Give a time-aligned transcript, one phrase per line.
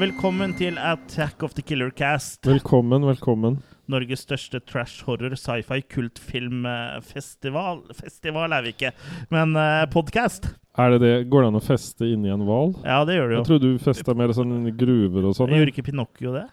[0.00, 2.46] Velkommen til Attack of the Killer Cast.
[2.48, 3.58] Velkommen, velkommen.
[3.92, 8.94] Norges største trash horror sci-fi kultfilmfestival Festival er vi ikke,
[9.34, 10.48] men uh, podkast.
[10.80, 11.12] Er det det?
[11.28, 12.72] Går det an å feste inni en hval?
[12.80, 13.42] Ja, det gjør det jo.
[13.42, 15.52] Jeg trodde du festa mer sånn gruver og sånn.
[15.52, 16.46] Gjorde ikke Pinocchio det?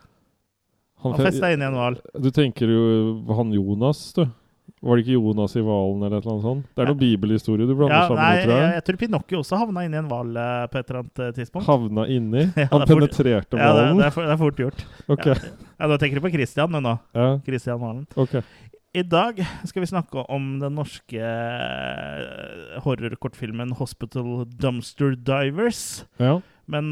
[1.05, 2.01] Han, han festa inni en hval.
[2.19, 2.83] Du tenker jo
[3.31, 4.25] han Jonas, du.
[4.77, 6.65] Var det ikke Jonas i hvalen eller noe sånt?
[6.77, 8.73] Det er noen bibelhistorie du blander ja, sammen med, tror jeg.
[8.75, 11.65] Jeg tror Pinocchio også havna inni en hval uh, på et eller annet uh, tidspunkt.
[11.65, 12.43] Havna inni?
[12.61, 13.87] ja, Han penetrerte hvalen?
[13.87, 14.83] Ja, det, det, er for, det, er fort gjort.
[15.15, 15.25] Ok.
[15.25, 16.91] Ja, Da tenker du på Christian nå.
[17.17, 17.29] Ja.
[17.47, 18.03] Christian Valen.
[18.13, 18.45] Okay.
[18.97, 26.03] I dag skal vi snakke om den norske uh, horrorkortfilmen 'Hospital Dumpster Divers'.
[26.21, 26.37] Ja.
[26.69, 26.91] Men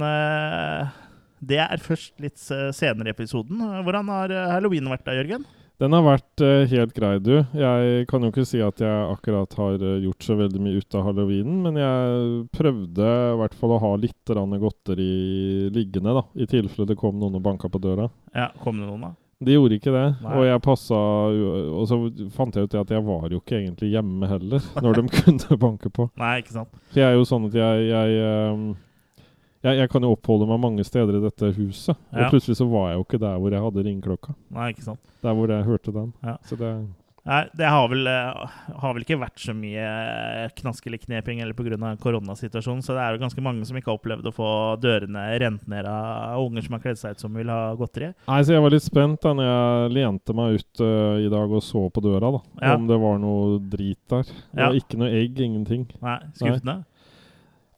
[1.45, 3.61] det er først litt senere i episoden.
[3.83, 5.45] Hvordan har halloween vært da, Jørgen?
[5.81, 7.33] Den har vært uh, helt grei, du.
[7.59, 10.95] Jeg kan jo ikke si at jeg akkurat har uh, gjort så veldig mye ut
[10.95, 15.11] av halloweenen, men jeg prøvde i hvert fall å ha litt godteri
[15.75, 16.23] liggende, da.
[16.39, 18.07] I tilfelle det kom noen og banka på døra.
[18.31, 19.13] Ja, Kom det noen, da?
[19.43, 20.05] De gjorde ikke det.
[20.23, 20.33] Nei.
[20.39, 21.97] Og jeg passa Og så
[22.31, 25.91] fant jeg ut at jeg var jo ikke egentlig hjemme heller, når de kunne banke
[25.91, 26.07] på.
[26.21, 26.71] Nei, ikke sant.
[26.93, 28.69] For jeg er jo sånn at jeg, jeg um,
[29.66, 31.95] jeg, jeg, kan jo oppholde meg mange steder i dette huset.
[32.11, 32.25] Ja.
[32.25, 34.38] Og plutselig så var jeg jo ikke der hvor jeg hadde ringeklokka.
[34.55, 35.02] Nei, ikke sant.
[35.25, 36.13] Der hvor jeg hørte den.
[36.25, 36.38] Ja.
[36.45, 36.75] Så det
[37.25, 39.85] Nei, det har vel, har vel, ikke vært så mye
[40.59, 41.95] knask eller kneping eller pga.
[41.97, 45.66] koronasituasjonen, så det er jo ganske mange som ikke har opplevd å få dørene rent
[45.72, 48.11] ned av unger som har kledd seg ut som vil ha godteri.
[48.29, 51.57] Nei, så Jeg var litt spent da når jeg lente meg ut uh, i dag
[51.57, 52.44] og så på døra, da.
[52.61, 52.75] Ja.
[52.77, 54.29] Om det var noe drit der.
[54.29, 54.67] Det Ja.
[54.69, 55.89] var ikke noe egg, ingenting.
[56.05, 56.83] Nei, skuffende.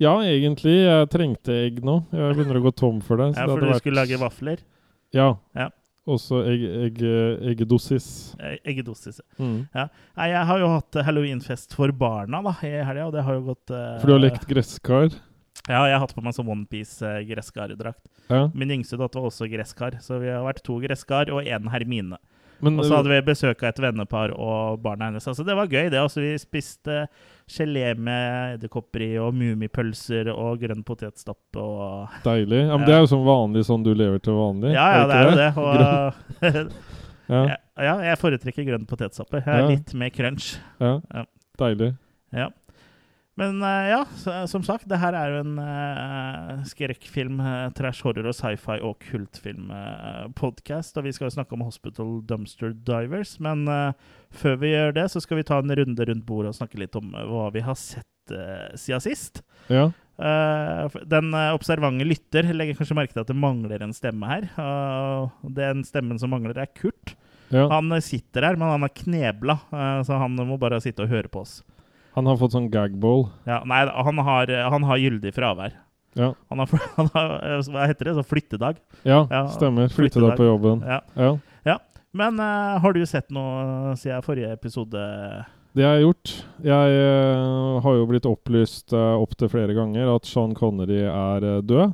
[0.04, 0.76] Ja, egentlig.
[0.84, 2.00] Jeg trengte egg nå.
[2.14, 3.32] Jeg begynner å gå tom for det.
[3.36, 4.64] så Ja, det for hadde du skulle lage vafler.
[5.16, 5.30] Ja.
[5.58, 5.70] Ja.
[6.08, 7.02] Også egg, egg,
[7.52, 8.06] eggedosis.
[8.40, 9.20] Eh, Eggedosis.
[9.42, 9.66] Mm.
[9.76, 13.36] Nei, jeg har jo hatt eh, halloweenfest for barna da, i helga, og det har
[13.36, 13.98] jo gått uh...
[14.00, 15.10] For du har lekt gresskar?
[15.68, 18.06] Ja, jeg har hatt på meg sånn onepiece-gresskardrakt.
[18.32, 18.46] Ja.
[18.56, 22.22] Min yngste datter var også gresskar, så vi har vært to gresskar og én hermine.
[22.62, 25.28] Men, Og så hadde vi besøk av et vennepar og barna hennes.
[25.30, 26.00] Altså, det var gøy, det.
[26.02, 27.08] Altså, vi spiste
[27.48, 32.64] gelé med edderkopper i, og mummipølser og grønn potetstapp og Deilig.
[32.66, 32.86] Ja, men Ja.
[32.90, 34.74] Det er jo som vanlig sånn du lever til vanlig?
[34.74, 35.52] Ja, ja, det er jo det.
[35.58, 36.74] Og
[37.28, 37.42] Ja,
[37.76, 39.42] ja, jeg foretrekker grønn potetstappe.
[39.44, 40.54] Jeg er litt mer crunch.
[40.80, 41.00] ja.
[41.14, 41.26] Ja.
[41.60, 41.96] Deilig.
[42.32, 42.50] Ja.
[43.38, 48.02] Men eh, ja, så, som sagt, det her er jo en uh, skrekkfilm, eh, trash
[48.06, 50.98] horror og sci-fi og kultfilm-podkast.
[50.98, 53.36] og vi skal jo snakke om Hospital Dumpster Divers.
[53.44, 53.94] Men uh,
[54.34, 56.98] før vi gjør det, så skal vi ta en runde rundt bordet og snakke litt
[56.98, 59.44] om eh, hva vi har sett uh, siden sist.
[59.70, 59.92] Ja.
[60.18, 64.48] Eh, den eh, observante lytter legger kanskje merke til at det mangler en stemme her.
[64.58, 67.14] og den stemmen som mangler, er Kurt.
[67.54, 67.68] ja.
[67.70, 71.14] Han eh, sitter her, men han er knebla, eh, så han må bare sitte og
[71.14, 71.60] høre på oss.
[72.18, 73.28] Han har fått sånn gagball.
[73.46, 75.76] Ja, nei, han har, han har gyldig fravær.
[76.18, 76.32] Ja.
[76.50, 77.36] Han har, han har
[77.70, 78.16] Hva heter det?
[78.18, 78.80] Så flyttedag.
[79.04, 79.92] ja, Ja, stemmer.
[79.94, 80.40] Flyttedag, flyttedag.
[80.40, 80.82] på jobben.
[80.82, 81.02] Ja.
[81.14, 81.38] Ja.
[82.18, 84.98] Men uh, har du sett noe siden forrige episode?
[85.78, 86.32] Det jeg har gjort.
[86.66, 91.60] Jeg uh, har jo blitt opplyst uh, opptil flere ganger at Sean Connery er uh,
[91.62, 91.94] død.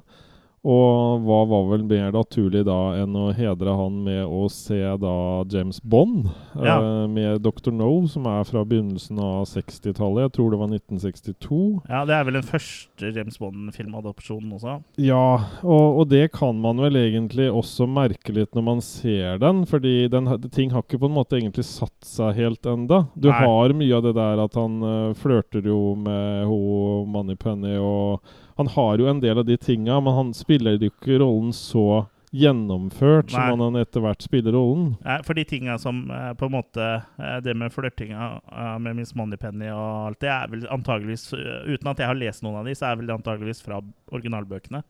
[0.64, 5.16] Og hva var vel mer naturlig da enn å hedre han med å se da
[5.52, 6.78] James Bond eh, Ja.
[7.12, 7.74] med Dr.
[7.76, 10.30] No, som er fra begynnelsen av 60-tallet.
[10.30, 11.60] Jeg tror det var 1962.
[11.90, 14.78] Ja, Det er vel den første James Bond-filmadopsjonen også?
[15.04, 15.26] Ja,
[15.68, 19.66] og, og det kan man vel egentlig også merke litt når man ser den.
[19.68, 23.04] Fordi den, ting har ikke på en måte egentlig satt seg helt enda.
[23.20, 23.42] Du Nei.
[23.44, 28.24] har mye av det der at han uh, flørter jo med ho Moneypenny, og
[28.58, 32.06] han har jo en del av de tinga, men han spiller jo ikke rollen så
[32.34, 33.46] gjennomført Nei.
[33.46, 34.96] som han etter hvert spiller rollen.
[35.06, 38.98] Nei, for de tinga som eh, på en måte eh, Det med flørtinga eh, med
[38.98, 42.70] Miss Moneypenny og alt det, er vel antageligvis Uten at jeg har lest noen av
[42.70, 43.78] de, så er vel det antageligvis fra
[44.10, 44.82] originalbøkene.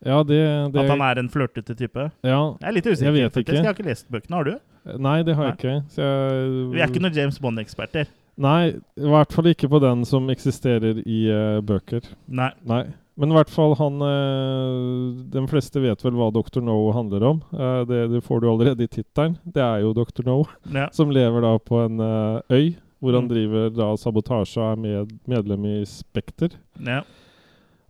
[0.00, 0.40] Ja, det,
[0.72, 2.08] det At han er en flørtete type.
[2.24, 2.40] Ja.
[2.56, 3.56] Jeg er litt usikker, Jeg vet ikke.
[3.58, 4.38] Jeg har ikke lest bøkene.
[4.38, 4.54] Har du?
[4.96, 5.50] Nei, det har Nei.
[5.52, 5.74] jeg ikke.
[5.92, 8.08] Så jeg, Vi er ikke noen James Bond-eksperter.
[8.40, 12.06] Nei, i hvert fall ikke på den som eksisterer i uh, bøker.
[12.26, 12.50] Nei.
[12.64, 12.82] Nei.
[13.20, 16.62] Men i hvert fall han uh, De fleste vet vel hva Dr.
[16.64, 17.42] No handler om.
[17.52, 19.36] Uh, det, det får du allerede i tittelen.
[19.44, 20.24] Det er jo Dr.
[20.28, 20.38] No,
[20.72, 20.88] Ja.
[20.96, 22.70] som lever da på en øy.
[23.00, 23.28] Hvor han Mm.
[23.30, 26.52] driver da sabotasje og er med, medlem i Spekter.
[26.84, 27.02] ja.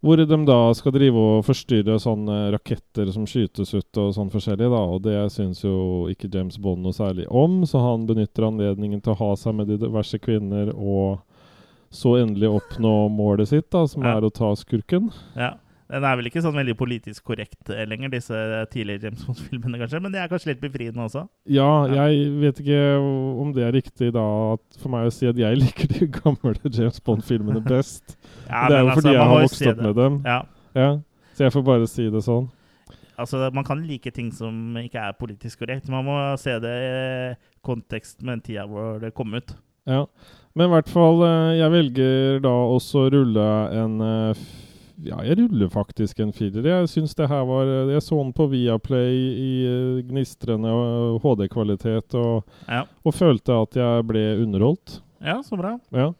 [0.01, 4.71] Hvor de da skal drive og forstyrre sånne raketter som skytes ut og sånn forskjellig.
[4.73, 9.03] da, Og det syns jo ikke James Bond noe særlig om, så han benytter anledningen
[9.03, 11.21] til å ha seg med de diverse kvinner og
[11.93, 14.17] så endelig oppnå målet sitt, da, som Ja.
[14.17, 15.13] er å ta skurken.
[15.37, 15.55] ja.
[15.91, 18.37] Den er vel ikke sånn veldig politisk korrekt eh, lenger, disse
[18.71, 20.01] tidligere James Bond-filmene, kanskje.
[20.05, 21.25] Men det er kanskje litt befriende også.
[21.51, 22.85] Ja, jeg vet ikke
[23.43, 24.27] om det er riktig da
[24.79, 28.17] for meg å si at jeg liker de gamle James Bond-filmene best.
[28.51, 30.17] Ja, det er jo altså, fordi jeg har vokst opp med dem.
[30.27, 30.39] Ja.
[30.75, 30.89] Ja,
[31.37, 32.49] Så jeg får bare si det sånn.
[33.21, 35.91] Altså, man kan like ting som ikke er politisk korrekt.
[35.93, 36.95] Man må se det i
[37.67, 39.55] kontekst med den tida hvor det kom ut.
[39.91, 40.05] Ja.
[40.55, 43.47] Men i hvert fall, eh, jeg velger da også å rulle
[43.77, 44.43] en eh,
[45.03, 46.67] Ja, jeg ruller faktisk en firer.
[46.67, 51.21] Jeg syns det her var eh, Jeg så den på Viaplay i eh, gnistrende eh,
[51.25, 55.01] HD-kvalitet og, Ja, og følte at jeg ble underholdt.
[55.25, 55.79] ja så bra.
[55.93, 56.11] Ja.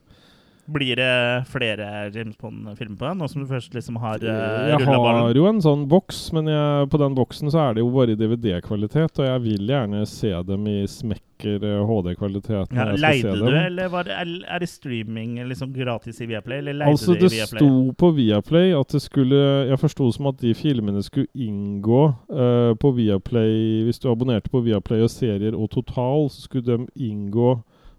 [0.71, 3.21] Blir det flere James Bond-filmer på den?
[3.21, 6.91] nå som du først liksom har uh, Jeg har jo en sånn boks, men jeg,
[6.93, 10.69] på den boksen så er det jo bare DVD-kvalitet, og jeg vil gjerne se dem
[10.71, 12.73] i smekker eh, HD-kvalitet.
[12.75, 16.61] Ja, jeg skal leide du, eller var det, er, det streaming liksom gratis i Viaplay?
[16.61, 17.65] Eller leide Altså, du det i Viaplay?
[17.65, 19.41] sto på Viaplay at det skulle
[19.71, 24.63] Jeg forsto som at de filmene skulle inngå uh, på Viaplay Hvis du abonnerte på
[24.67, 27.57] Viaplay og serier og Total, så skulle de inngå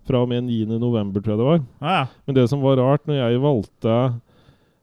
[0.07, 0.65] fra og med 9.
[0.81, 1.61] november, tror jeg det var.
[1.81, 2.03] Ah, ja.
[2.25, 3.95] Men det som var rart, når jeg valgte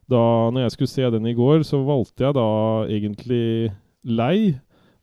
[0.09, 2.45] da Når jeg skulle se den i går, så valgte jeg da
[2.89, 3.71] egentlig
[4.09, 4.55] lei,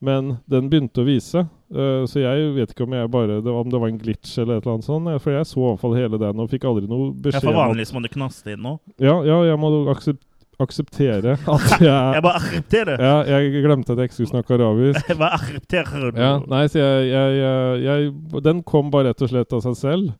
[0.02, 1.44] men den begynte å vise.
[1.70, 4.58] Uh, så jeg vet ikke om jeg bare det, Om det var en glitch eller
[4.58, 5.08] et eller annet sånt.
[5.10, 7.42] eh, For jeg så i hvert fall hele den og fikk aldri noe ja, beskjed
[7.46, 8.74] for om at vanligvis må du knaste inn nå.
[9.02, 10.20] ja, ja, jeg må aksep
[10.62, 13.02] akseptere at jeg Jeg bare aksepterer!
[13.02, 15.00] Ja, jeg glemte at jeg ikke skulle snakke arabisk.
[15.10, 19.52] Jeg bare aksepterer Ja, nei, så jeg, jeg, jeg, Den kom bare rett og slett
[19.56, 20.10] av seg selv,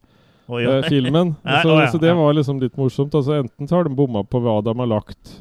[0.48, 1.34] oh, eh, filmen.
[1.64, 3.14] Så, så det var liksom litt morsomt.
[3.16, 5.38] Altså Enten så har de bomma på hva de har lagt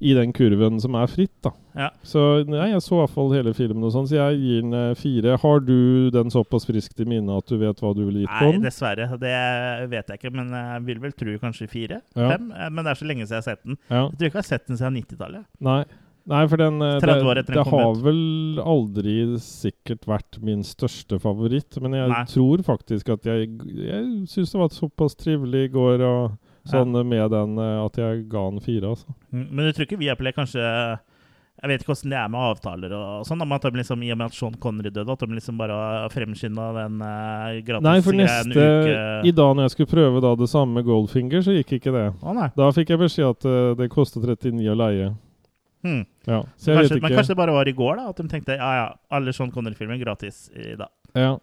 [0.00, 1.50] i den kurven som er fritt, da.
[1.76, 1.86] Ja.
[2.04, 4.74] Så nei, jeg så i hvert fall hele filmen og sånn, så jeg gir den
[4.76, 5.36] eh, fire.
[5.40, 8.50] Har du den såpass friskt i minne at du vet hva du ville gitt på
[8.52, 8.60] den?
[8.60, 9.08] Nei, dessverre.
[9.20, 9.34] Det
[9.92, 12.02] vet jeg ikke, men jeg vil vel tro kanskje fire?
[12.16, 12.32] Ja.
[12.34, 12.50] Fem?
[12.52, 13.78] Eh, Men det er så lenge siden jeg har sett den.
[13.88, 14.02] Ja.
[14.10, 15.46] Jeg tror ikke jeg har sett den siden 90-tallet.
[15.64, 15.80] Nei.
[16.26, 18.00] Nei, for den eh, 30 år Det, det har ut.
[18.02, 18.22] vel
[18.66, 22.24] aldri sikkert vært min største favoritt, men jeg Nei.
[22.32, 26.34] tror faktisk at jeg Jeg syns det var såpass trivelig i går, og
[26.70, 29.14] sånn med den eh, at jeg ga den fire, altså.
[29.32, 32.92] Mm, Men du tror ikke Viaplay kanskje Jeg vet ikke hvordan det er med avtaler
[32.92, 35.38] og sånn, men at de liksom, i og med at Sean Connery døde, at de
[35.38, 35.76] liksom bare
[36.12, 40.34] fremskynda den uh, gratis Nei, for neste uke I dag når jeg skulle prøve da
[40.36, 42.10] det samme med Goldfinger, så gikk ikke det.
[42.20, 42.50] Å nei.
[42.58, 45.14] Da fikk jeg beskjed at eh, det kosta 39 å leie.
[45.86, 46.02] Hmm.
[46.26, 48.10] Ja, Kanskje, men kanskje det bare var i går, da?
[48.10, 48.86] At de tenkte ja ja,
[49.16, 50.90] alle Sean Connery-filmer gratis i dag.
[51.16, 51.36] Ja.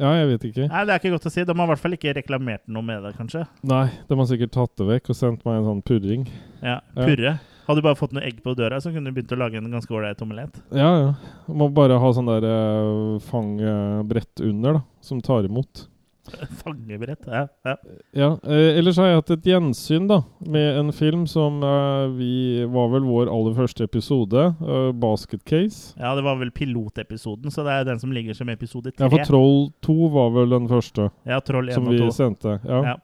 [0.00, 0.68] Ja, jeg vet ikke.
[0.70, 1.44] Nei, det er ikke godt å si.
[1.46, 3.44] De har i hvert fall ikke reklamert noe med det, kanskje.
[3.70, 6.28] Nei, de har sikkert tatt det vekk og sendt meg en sånn purring.
[6.62, 7.04] Ja, Ja.
[7.04, 7.34] Purre.
[7.64, 9.70] Hadde du bare fått noe egg på døra, så kunne du begynt å lage en
[9.72, 10.58] ganske ålreit omelett.
[10.76, 11.12] Ja, ja.
[11.48, 15.86] Må bare ha sånn der uh, fangebrett under, da, som tar imot.
[16.62, 17.26] Fangebrett.
[17.26, 17.76] Ja, ja.
[18.12, 22.34] Ja, eh, ellers har jeg hatt et gjensyn da, med en film som eh, vi
[22.70, 25.94] var vel vår aller første episode, eh, Basket Case.
[26.00, 29.04] ja, det var vel pilotepisoden, så det er den som ligger som episode tre.
[29.04, 32.58] Ja, for Troll 2 var vel den første Ja, Troll 1 som og vi sendte.
[32.64, 32.80] Ja.
[32.94, 32.96] Ja.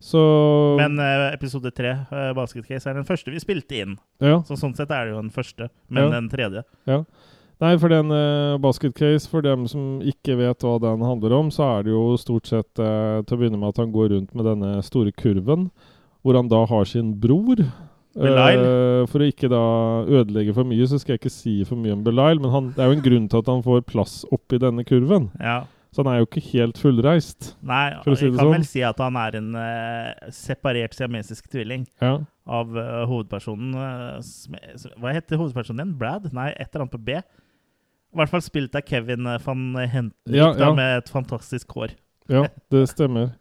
[0.00, 0.20] Så
[0.80, 3.98] Men eh, episode tre, uh, Basket Case, er den første vi spilte inn.
[4.24, 4.38] ja.
[4.48, 6.10] Så sånn sett er det jo den første, men Ja.
[6.14, 6.64] den tredje.
[7.60, 11.50] Nei, for den eh, Basket Case, for dem som ikke vet hva den handler om,
[11.52, 14.34] så er det jo stort sett eh, til å begynne med at han går rundt
[14.34, 15.68] med denne store kurven,
[16.24, 17.60] hvor han da har sin bror.
[18.16, 19.60] Eh, for å ikke da
[20.08, 22.82] ødelegge for mye, så skal jeg ikke si for mye om Belial, men han, det
[22.82, 25.28] er jo en grunn til at han får plass oppi denne kurven.
[25.38, 25.60] Ja.
[25.90, 27.52] Så han er jo ikke helt fullreist.
[27.66, 28.52] Nei, For å si jeg kan sånn.
[28.54, 32.12] vel si at han er en uh, separert siamesisk tvilling Ja.
[32.46, 34.54] av uh, hovedpersonen som-
[35.02, 35.96] Hva heter hovedpersonen din?
[35.98, 36.28] Brad?
[36.32, 37.18] Nei, et eller annet på B.
[38.10, 40.72] I hvert fall spilt av Kevin eh, van Henrik Ja, ja.
[40.74, 41.94] med et fantastisk hår.
[42.30, 43.32] Ja, det stemmer.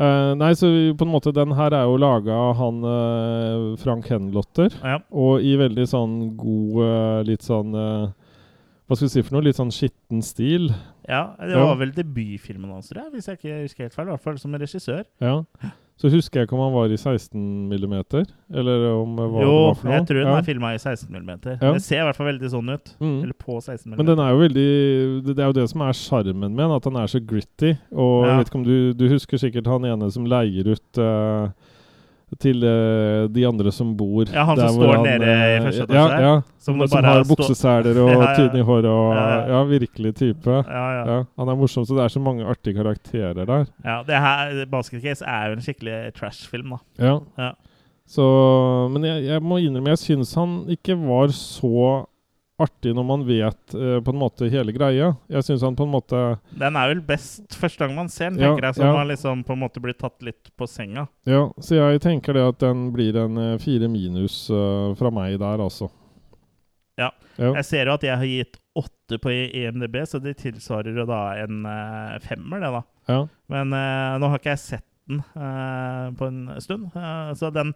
[0.00, 4.06] Uh, nei, så på en måte den her er jo laga av han uh, Frank
[4.08, 4.72] Henlotter.
[4.80, 5.00] Ja.
[5.10, 9.44] Og i veldig sånn god uh, Litt sånn Hva skal vi si for noe?
[9.44, 10.70] Litt sånn skitten stil.
[11.10, 14.08] ja, det var vel debutfilmen hans, tror jeg, hvis jeg ikke husker helt feil.
[14.08, 15.04] I hvert fall som regissør.
[15.22, 15.36] Ja.
[16.00, 17.36] Så husker jeg ikke om han var i 16
[17.68, 17.94] mm,
[18.56, 19.96] eller om eh, hva jo, det var for noe.
[19.98, 20.36] jeg tror den ja.
[20.38, 21.32] er filma i 16 mm.
[21.50, 21.72] Ja.
[21.76, 22.92] Det ser i hvert fall veldig sånn ut.
[23.04, 23.18] Mm.
[23.18, 23.96] Eller på 16 mm.
[23.98, 24.68] Men den er jo veldig
[25.26, 27.74] Det er jo det som er sjarmen med den, at han er så gritty.
[27.92, 28.30] Og Ja.
[28.30, 31.76] jeg vet ikke om du, du husker sikkert han ene som leier ut eh,
[32.38, 36.04] til uh, de andre som bor Ja, han som står nede i eh, første ja,
[36.06, 36.20] etasje.
[36.22, 38.28] ja, Som som, som har bukseseler og Ja, ja.
[38.38, 39.62] tynn i håret og Ja, ja, ja.
[39.72, 40.50] virkelig type.
[40.68, 41.02] Ja, ja.
[41.10, 43.66] Ja, han er morsom, så det er så mange artige karakterer der.
[43.84, 46.78] ja det her, Basket Case er jo en skikkelig trash-film, da.
[47.06, 47.18] Ja.
[47.38, 47.50] Ja.
[48.10, 48.24] Så,
[48.90, 52.06] men jeg, jeg må innrømme, jeg syns han ikke var så
[52.64, 55.12] artig når man vet uh, på en måte hele greia.
[55.30, 58.40] Jeg syns han på en måte Den er vel best første gang man ser den,
[58.42, 58.78] Ja, tenker jeg.
[58.78, 58.92] Så ja.
[58.96, 61.06] man liksom på en måte blir tatt litt på senga.
[61.28, 65.38] Ja, så jeg tenker det at den blir en uh, fire minus uh, fra meg
[65.40, 65.90] der, altså.
[67.00, 67.10] Ja.
[67.40, 67.54] ja.
[67.60, 71.22] Jeg ser jo at jeg har gitt åtte på EMDB, så det tilsvarer jo da
[71.40, 71.64] en
[72.22, 72.82] femmer, det, da.
[73.10, 73.22] ja.
[73.50, 75.24] Men nå har ikke jeg sett den
[76.20, 76.92] på en stund,
[77.40, 77.72] så den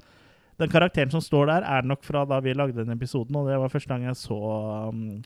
[0.60, 3.58] Den karakteren som står der, er nok fra da vi lagde den episoden, og det
[3.58, 4.38] var første gang jeg så
[4.90, 5.22] um,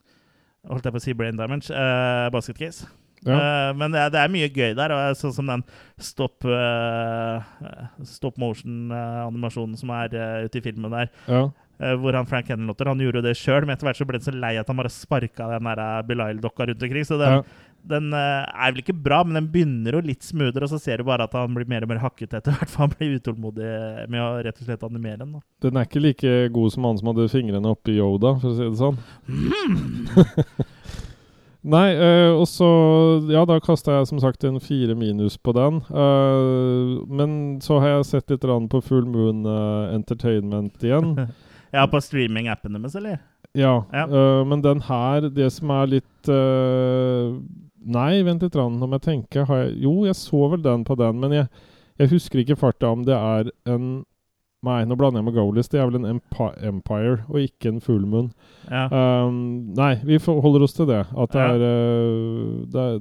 [0.69, 1.71] Holdt jeg på å si Brain Damage.
[1.71, 2.89] Uh, basket Case.
[3.25, 3.37] Ja.
[3.37, 5.63] Uh, men det er, det er mye gøy der, og sånn som den
[6.03, 7.39] stop, uh,
[8.05, 11.15] stop motion-animasjonen som er ute i filmen der.
[11.31, 11.47] ja.
[11.79, 14.19] Uh, hvor han Frank Henlotter han gjorde jo det sjøl, men etter hvert så ble
[14.19, 15.69] han så lei at han bare sparka den
[16.09, 17.07] Belial-dokka rundt omkring.
[17.07, 17.68] Så den, ja.
[17.89, 21.01] Den uh, er vel ikke bra, men den begynner jo litt smoothere, og så ser
[21.01, 23.69] du bare at han blir mer og mer hakket etter hvert, for han blir utålmodig
[24.11, 25.37] med å rett og slett animere den.
[25.39, 25.45] da.
[25.65, 28.67] Den er ikke like god som han som hadde fingrene oppi Yoda, for å si
[28.67, 28.99] det sånn.
[31.69, 32.69] Nei, øh, og så
[33.29, 35.83] Ja, da kasta jeg som sagt en fire minus på den.
[35.91, 41.15] Uh, men så har jeg sett litt på Full Moon uh, Entertainment igjen.
[41.69, 43.19] Ja, på streaming-appen deres, eller?
[43.53, 44.07] Ja, Ja.
[44.09, 46.31] Uh, men den her, det som er litt
[47.89, 50.97] Nei, vent litt, rann, om jeg tenker har jeg, Jo, jeg så vel den på
[51.01, 51.47] den, men jeg,
[51.99, 54.05] jeg husker ikke farta om det er en
[54.67, 55.69] Nei, nå blander jeg med Goalies.
[55.71, 56.17] Det er vel en
[56.67, 58.33] Empire, og ikke en Fullmoon.
[58.67, 58.89] Ja.
[58.91, 61.05] Um, nei, vi holder oss til det.
[61.15, 61.53] At det Ja.
[61.53, 62.99] er øh, det, er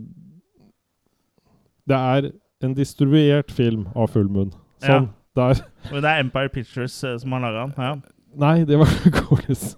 [1.89, 2.29] det er
[2.62, 4.51] en distribuert film av Fullmoon.
[4.86, 5.10] Sånn.
[5.10, 5.13] Ja.
[5.38, 5.63] Der.
[5.91, 7.74] Men det er Empire Pictures uh, som har laga den.
[7.77, 7.96] Ja.
[8.38, 9.72] Nei, det var Goalies.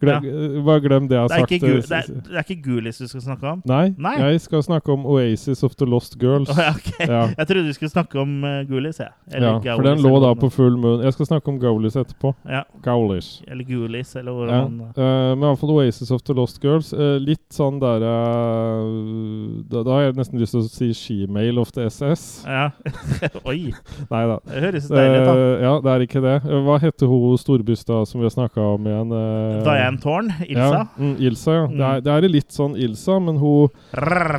[0.00, 0.62] Glem, ja.
[0.66, 1.52] Bare glem det jeg har Det, sagt.
[1.56, 3.62] ikke, øh, det, er, det er ikke Gulis du skal snakke om?
[3.64, 4.14] Nei, Nei.
[4.20, 6.50] jeg skal snakke om Oasis of the Lost Girls.
[6.52, 6.90] Oh, ja, ok.
[7.16, 7.22] Ja.
[7.38, 8.98] Jeg trodde du skulle snakke om uh, Gulis.
[9.00, 9.08] jeg.
[9.32, 11.00] Ja, for den lå da på full munn.
[11.06, 12.34] Jeg skal snakke om Gaulis etterpå.
[12.48, 13.42] Ja, Gaulis.
[13.48, 14.60] eller Gulis, eller hvor Ja.
[14.68, 16.92] man eh, men iallfall Oasis of the Lost Girls.
[16.92, 21.60] Uh, litt sånn der uh, da, da har jeg nesten lyst til å si Shemale
[21.62, 22.44] of the SS.
[22.46, 22.68] Ja.
[23.48, 23.72] Oi!
[24.10, 24.38] Nei da.
[24.46, 25.34] Det høres deilig ut, da.
[25.36, 26.36] Eh, ja, det er ikke det.
[26.44, 29.12] Eh, Hva heter hun storbysta som vi har snakka om igjen?
[29.16, 30.80] Eh, Diane Thorne, Ilsa.
[30.82, 31.64] Ja, mm, Ilsa, ja.
[31.66, 31.76] Mm.
[31.78, 33.70] Det, er, det er litt sånn Ilsa, men hun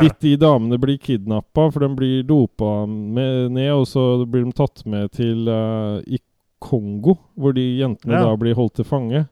[0.04, 4.56] Litt de damene blir kidnappa, for de blir dopa med, ned, og så blir de
[4.58, 6.20] tatt med til uh, i
[6.60, 8.26] Kongo, hvor de jentene Ja.
[8.28, 9.28] da blir holdt til fange.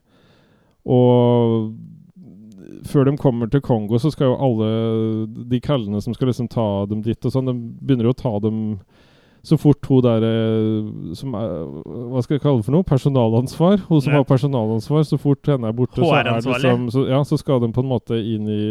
[0.86, 1.74] Og
[2.86, 4.70] før de kommer til Kongo, så skal jo alle
[5.50, 8.34] de kallene som skal liksom ta dem dit og sånn, de begynner jo å ta
[8.44, 8.80] dem
[9.46, 11.52] så fort hun der eh, som er,
[11.86, 12.88] Hva skal jeg kalle det for noe?
[12.88, 13.84] Personalansvar?
[13.90, 14.20] Hun som Ja.
[14.20, 15.06] har personalansvar.
[15.06, 17.92] Så fort henne er borte, så, er liksom, så, ja, så skal de på en
[17.92, 18.66] måte inn i,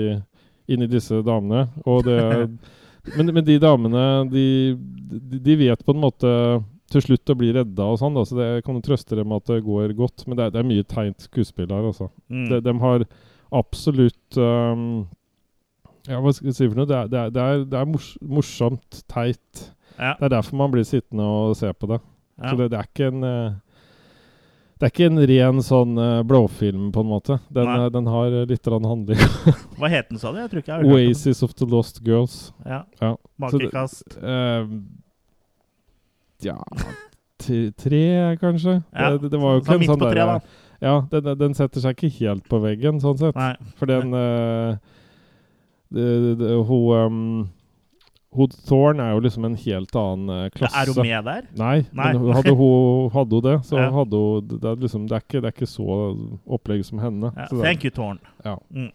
[0.68, 1.68] inn i disse damene.
[2.04, 2.18] Det
[3.16, 4.46] men, men de damene, de,
[5.14, 6.30] de, de vet på en måte
[6.92, 9.46] til slutt å bli redda og sånn, da, så det jeg kan trøste dem at
[9.50, 10.26] det går godt.
[10.26, 12.10] Men det er, det er mye teint skuespill her, altså.
[12.32, 12.48] Mm.
[12.50, 13.06] De, de har
[13.54, 15.04] absolutt um,
[16.08, 16.88] Ja, hva skal jeg si for noe?
[16.90, 19.68] Det er, det er, er mors, morsomt teit.
[19.98, 20.14] Ja.
[20.18, 22.00] Det er derfor man blir sittende og se på det.
[22.40, 22.50] Ja.
[22.50, 23.52] Så det, det er ikke en eh,
[24.74, 27.38] Det er ikke en ren sånn eh, blåfilm, på en måte.
[27.54, 29.22] Den, eh, den har litt handling.
[29.78, 30.42] Hva het den, sa du?
[30.42, 32.52] Jeg tror ikke jeg har Oasis of the Lost Girls.
[32.66, 32.82] Ja.
[33.00, 33.14] Ja.
[33.38, 34.18] Makekast.
[34.18, 34.68] Eh,
[36.44, 36.58] ja
[37.44, 38.82] Tre, kanskje?
[38.92, 39.10] Ja.
[39.18, 40.26] Det, det var jo Så ikke en midt sånn på tre.
[40.84, 43.36] Ja, den, den setter seg ikke helt på veggen, sånn sett.
[43.38, 43.54] Nei.
[43.78, 44.76] For den uh,
[45.94, 47.20] Hun um,
[48.68, 50.80] Thorn er jo liksom en helt annen eh, klasse.
[50.82, 51.42] Er hun med der?
[51.58, 52.12] Nei, Nei.
[52.12, 53.90] men hadde hun, hadde hun det, så Ja.
[53.94, 55.98] hadde hun det, er liksom, det, er ikke, det er ikke så
[56.56, 57.30] opplegg som henne.
[57.36, 57.46] Ja.
[57.52, 58.18] Thank you, Thorn.
[58.44, 58.56] Ja.
[58.74, 58.90] Mm.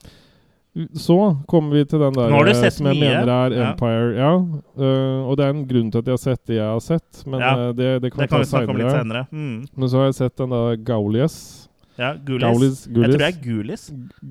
[0.94, 1.16] så
[1.50, 3.08] kommer vi til den der eh, som jeg mye.
[3.10, 4.12] mener er Empire.
[4.20, 4.34] Ja,
[4.80, 7.24] Uh, og det er en grunn til at jeg har sett det jeg har sett,
[7.28, 9.26] men eh, det, det kan Det kan vi snakke om litt senere.
[9.32, 9.66] Mm.
[9.76, 11.36] Men så har jeg sett den der Gaulies.
[12.00, 12.46] Ja, Gulis.
[12.46, 13.90] Gaulis, Jeg tror det er Gulis.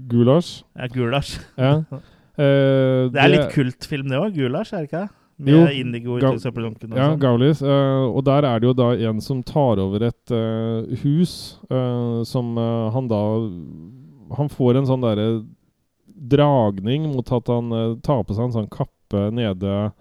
[0.08, 0.52] Gulasj.
[0.72, 1.34] Ja, gulasj.
[1.58, 1.74] Ja.
[2.38, 4.34] Eh, Det er litt kultfilm, det òg.
[4.36, 5.00] Gulasj, er det ikke?
[5.08, 5.14] det?
[5.38, 6.32] Med Jo, Indigo Ga-
[6.98, 7.20] Ja, sånn.
[7.22, 7.60] Gaulis.
[7.62, 12.24] Uh, og der er det jo da en som tar over et uh, hus uh,
[12.26, 13.20] som han da
[14.36, 15.28] Han får en sånn derre
[16.28, 17.70] dragning mot at han
[18.02, 19.92] tar på seg en sånn kappe nede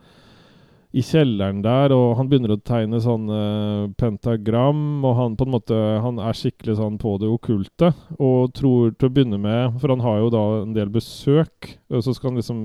[0.96, 5.54] i kjelleren der, og han begynner å tegne sånn eh, pentagram, og han på en
[5.58, 9.92] måte Han er skikkelig sånn på det okkulte, og tror til å begynne med For
[9.92, 12.62] han har jo da en del besøk, så skal han liksom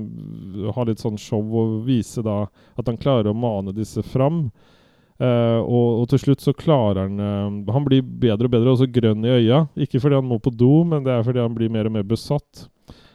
[0.75, 2.45] ha litt sånn show og vise da
[2.79, 4.47] at han klarer å mane disse fram.
[5.21, 8.89] Uh, og, og til slutt så klarer han uh, Han blir bedre og bedre, også
[8.91, 9.65] grønn i øya.
[9.85, 12.07] Ikke fordi han må på do, men det er fordi han blir mer og mer
[12.07, 12.65] besatt.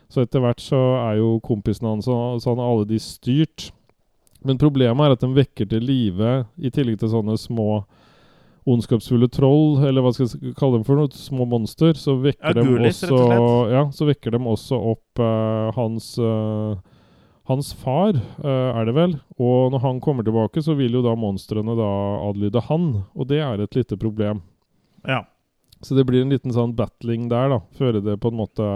[0.08, 3.68] Så etter hvert så er jo kompisene hans og sånn, alle de styrt.
[4.48, 7.82] Men problemet er at de vekker til live, i tillegg til sånne små
[8.68, 12.54] ondskapsfulle troll, eller hva skal jeg kalle dem for noe, små monster, så vekker, Ja,
[12.56, 16.76] de, ghoulies, også, ja, så vekker dem også opp uh, hans uh,
[17.48, 19.14] hans far, uh, er det vel.
[19.40, 21.88] Og når han kommer tilbake, så vil jo da monstrene da
[22.26, 22.90] adlyde han.
[23.16, 24.42] Og det er et lite problem.
[25.08, 25.22] Ja.
[25.80, 27.60] Så det blir en liten sånn battling der, da.
[27.78, 28.66] Før det på en måte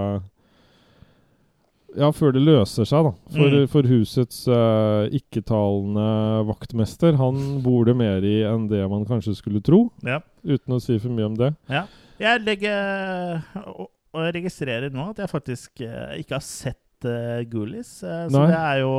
[1.98, 3.12] ja, før det løser seg, da.
[3.34, 3.66] For, Mm.
[3.72, 6.06] for husets uh, ikke-talende
[6.48, 9.84] vaktmester, han bor det mer i enn det man kanskje skulle tro.
[10.06, 10.20] Ja.
[10.44, 11.52] Uten å si for mye om det.
[11.72, 11.84] Ja.
[12.22, 17.40] Jeg legger og, og jeg registrerer nå at jeg faktisk uh, ikke har sett uh,
[17.50, 17.98] Ghoulies.
[18.04, 18.46] Uh, så Nei.
[18.52, 18.92] det er jo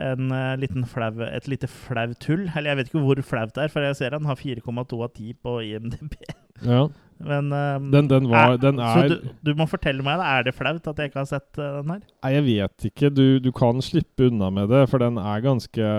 [0.00, 0.30] en
[0.62, 2.44] liten flau, et lite flaut hull.
[2.54, 5.10] Eller jeg vet ikke hvor flaut det er, for jeg ser han har 4,2 av
[5.18, 6.14] 10 på IMDb.
[6.62, 6.84] Ja.
[7.20, 10.38] Men um, Den, den var er- Den Så er du, du må fortelle meg, da.
[10.38, 12.00] Er det flaut at jeg ikke har sett uh, den her?
[12.24, 13.10] Nei, jeg vet ikke.
[13.12, 15.90] Du, du kan slippe unna med det, for den er ganske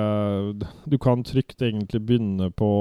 [0.90, 2.72] Du kan trygt egentlig begynne på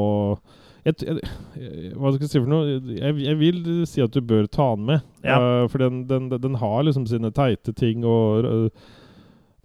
[0.87, 1.18] jeg, jeg,
[1.61, 2.78] jeg- Hva skal jeg si for noe?
[2.97, 5.02] Jeg, vil si at du bør ta den med.
[5.23, 5.37] Ja.
[5.37, 8.68] Uh, for den, den, den har liksom sine teite ting og uh,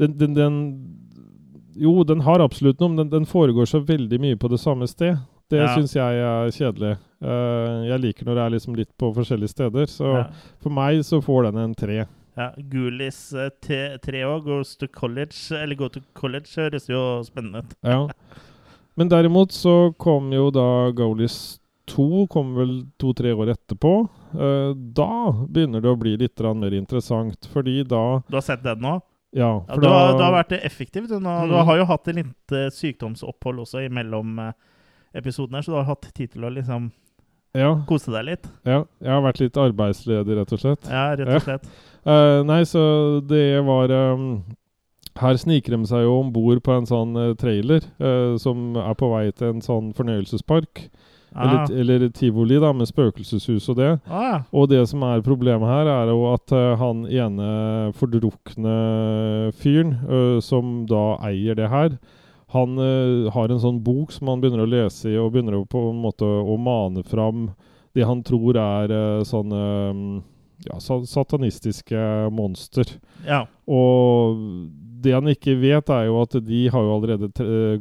[0.04, 0.58] den, den, den
[1.80, 4.88] Jo, den har absolutt noe, men den, den foregår så veldig mye på det samme
[4.88, 5.16] sted.
[5.52, 5.72] Det Ja.
[5.76, 6.96] syns jeg er kjedelig.
[7.26, 9.90] Eh, jeg liker når det er liksom litt på forskjellige steder.
[9.90, 10.24] Så Ja.
[10.62, 12.06] for meg så får den en tre.
[12.38, 17.64] Ja, Gulis uh, tre år, goes to college, eller go to college, høres jo spennende
[17.64, 17.76] ut.
[17.82, 18.08] Ja.
[18.98, 23.94] Men derimot så kom jo da Goalies 2, kom vel to-tre år etterpå.
[24.36, 28.80] Uh, da begynner det å bli litt mer interessant, fordi da Du har sett den
[28.82, 29.02] nå?
[29.34, 31.08] Ja, Ja, for da har, da du har vært effektiv.
[31.08, 31.50] Du, nå, Mm.
[31.50, 34.52] du har jo hatt et lite sykdomsopphold også imellom uh,
[35.14, 36.92] episodene, så du har hatt tid til å liksom
[37.56, 38.52] ja, kose deg litt.
[38.68, 40.92] ja, jeg har vært litt arbeidsledig, rett og slett.
[40.92, 41.66] Ja, rett og slett.
[42.06, 42.84] Uh, nei, så
[43.26, 44.44] det var um,
[45.18, 48.98] Her sniker de seg jo om bord på en sånn eh, trailer eh, som er
[49.00, 50.90] på vei til en sånn fornøyelsespark.
[51.36, 51.44] Ah.
[51.44, 53.90] Eller, eller tivoli, da, med spøkelseshus og det.
[54.08, 54.46] Ah.
[54.56, 57.50] Og det som er problemet her, er jo at eh, han ene
[58.00, 58.76] fordrukne
[59.60, 61.98] fyren, eh, som da eier det her,
[62.56, 65.90] han uh, har en sånn bok som han begynner å lese i, og begynner på
[65.92, 67.50] en måte å mane fram
[67.96, 69.62] det han tror er uh, sånne
[70.66, 72.02] ja, satanistiske
[72.34, 72.98] monster.
[73.28, 73.46] ja.
[73.66, 74.40] Og
[75.06, 77.30] det han ikke vet, er jo at de har jo allerede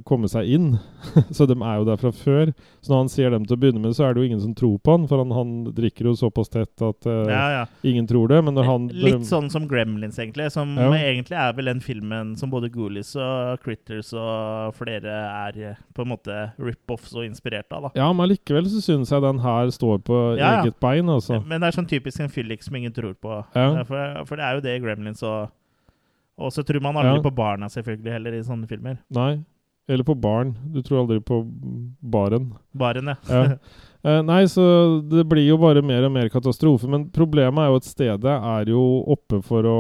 [0.07, 0.75] kommet seg inn.
[1.37, 2.53] så de er jo der fra før.
[2.85, 4.55] Så når han ser dem til å begynne med, så er det jo ingen som
[4.57, 5.07] tror på han.
[5.11, 7.65] For han, han drikker jo såpass tett at uh, ja, ja.
[7.87, 8.41] ingen tror det.
[8.45, 10.51] Men når han Litt sånn som Gremlins, egentlig.
[10.55, 10.91] Som Ja.
[10.99, 16.05] egentlig er vel den filmen som både Goolies og Critters og flere er eh, på
[16.05, 17.89] en måte rip-offs og inspirert av.
[17.89, 17.95] da.
[18.03, 21.41] Ja, men likevel så syns jeg den her står på eget bein, altså.
[21.45, 23.43] Men det er sånn typisk en fyllik som ingen tror på.
[23.55, 25.53] For, for det er jo det Gremlins og
[26.39, 27.23] Og så tror man aldri Ja.
[27.23, 28.99] på barna, selvfølgelig, heller, i sånne filmer.
[29.15, 29.45] Nei.
[29.87, 30.55] Eller på barn.
[30.73, 31.43] Du tror aldri på
[32.01, 32.55] baren.
[32.75, 33.17] Baren, ja.
[33.29, 33.57] Ja.
[34.05, 36.85] Eh, nei, så det blir jo bare mer og mer katastrofe.
[36.93, 39.77] Men problemet er jo at stedet er jo oppe for å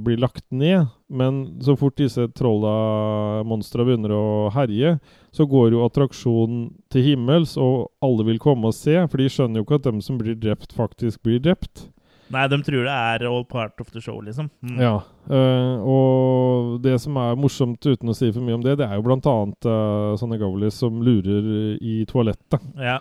[0.00, 0.86] bli lagt ned.
[1.12, 4.94] Men så fort disse trolla monstra begynner å herje,
[5.36, 8.96] så går jo attraksjonen til himmels, og alle vil komme og se.
[9.12, 11.90] For de skjønner jo ikke at dem som blir drept, faktisk blir drept.
[12.30, 14.50] Nei, de tror det er all part of the show, liksom.
[14.66, 14.78] Mm.
[14.82, 14.98] Ja,
[15.30, 18.96] Uh, og det som er morsomt, uten å si for mye om det, det er
[18.98, 22.64] jo blant annet uh, sånne goalies som lurer i toalettet.
[22.82, 22.96] Ja.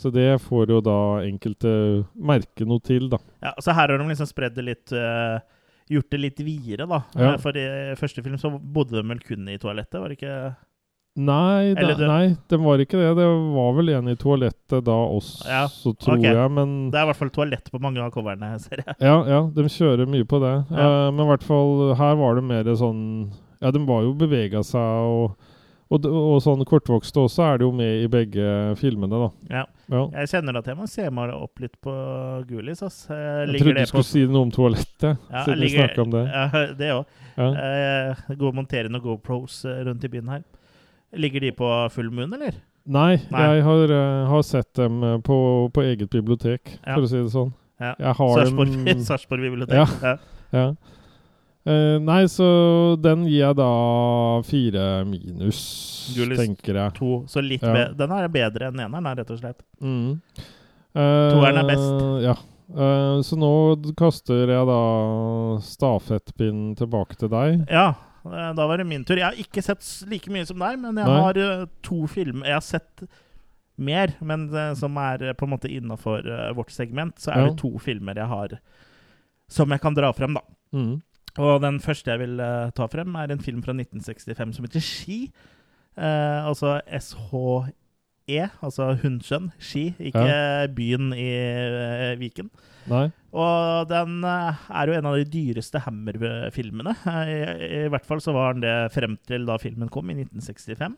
[0.00, 1.74] Så det får jo da enkelte
[2.16, 3.20] merke noe til, da.
[3.44, 3.52] ja.
[3.60, 5.42] Så her har de liksom spredd det litt uh,
[5.92, 7.02] Gjort det litt videre, da.
[7.12, 7.34] Ja.
[7.34, 7.66] Eh, For i
[8.00, 10.38] første film så bodde de vel kun i toalettet, var det ikke
[11.16, 13.10] Nei, Eller det- nei, det var ikke det.
[13.20, 16.34] Det var vel en i toalettet da også, Ja, tror okay.
[16.34, 18.96] jeg, men Det er i hvert fall toalett på mange av coverne, ser jeg.
[18.98, 20.54] Ja, ja, de kjører mye på det.
[20.74, 21.06] Ja.
[21.06, 23.30] Uh, men i hvert fall her var det mer sånn
[23.62, 25.36] Ja, de var jo bevega seg, og,
[25.88, 29.30] og, og sånn kortvokste også er det jo med i begge filmene, da.
[29.54, 29.62] Ja.
[29.88, 30.02] Ja.
[30.18, 31.94] Jeg kjenner at jeg må se meg opp litt på
[32.48, 33.04] Gulis, ass.
[33.08, 36.10] Eh, Jeg trodde du skulle si noe om toalettet, Ja, siden vi ligger- snakka om
[36.10, 36.24] det.
[36.34, 37.06] Ja, det òg.
[37.38, 37.48] Ja.
[37.54, 40.42] Uh, gå og GoPros eh, rundt i byen her.
[41.16, 42.56] Ligger de på full munn, eller?
[42.84, 43.42] Nei, Nei.
[43.48, 45.36] jeg har, uh, har sett dem eh, på,
[45.72, 46.94] på eget bibliotek, Ja.
[46.94, 47.54] for å si det sånn.
[47.80, 47.94] Ja.
[49.08, 49.94] Sarpsborg bibliotek.
[50.02, 50.16] Ja.
[50.52, 50.66] Ja.
[51.64, 52.46] Uh, nei, så
[53.00, 53.70] den gir jeg da
[54.44, 55.60] fire minus,
[56.12, 56.92] Julius, tenker jeg.
[56.98, 57.86] To, så litt Ja.
[57.96, 59.64] Den her er bedre enn eneren, er rett og slett.
[59.80, 60.18] Mm.
[60.94, 62.04] Uh, Toeren er best.
[62.26, 62.36] Ja.
[62.74, 63.50] Uh, så nå
[63.96, 64.80] kaster jeg da
[65.64, 67.64] stafettpinnen tilbake til deg.
[67.72, 67.94] Ja,
[68.24, 69.18] da var det min tur.
[69.20, 71.20] Jeg har ikke sett like mye som deg, men jeg Nei.
[71.26, 73.04] har eh, to filmer Jeg har sett
[73.76, 76.24] mer, men eh, som er eh, på en måte innafor
[76.56, 78.58] vårt segment, så er det to filmer jeg har
[79.50, 80.42] som jeg kan dra frem, da.
[80.74, 80.94] Mm.
[81.44, 84.84] Og den første jeg vil eh, ta frem, er en film fra 1965 som heter
[84.84, 85.18] Ski.
[85.94, 86.78] Eh, altså
[88.24, 89.50] SHE, altså Hundsjøen.
[89.60, 92.50] Ski, ikke byen i uh, Viken.
[92.88, 93.08] Nei.
[93.34, 96.92] Og den eh, er jo en av de dyreste Hammer-filmene.
[97.08, 97.38] Eh, I,
[97.86, 100.94] I hvert fall så var den det frem til da filmen kom, i 1965.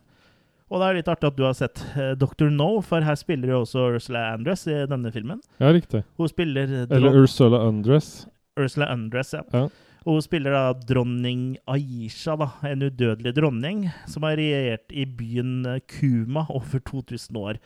[0.67, 1.81] Og det er litt artig at du har sett
[2.19, 2.51] Dr.
[2.51, 5.39] No, for her spiller jo også Ursula Andress i denne filmen.
[5.63, 6.03] Ja, riktig.
[6.19, 8.27] Hun spiller Eller Ursula Undress.
[8.59, 9.45] Ursula Andress, ja.
[9.55, 9.69] Ja.
[10.07, 15.67] Og hun spiller da dronning Aisha, da, en udødelig dronning, som har regjert i byen
[15.91, 17.59] Kuma over 2000 år.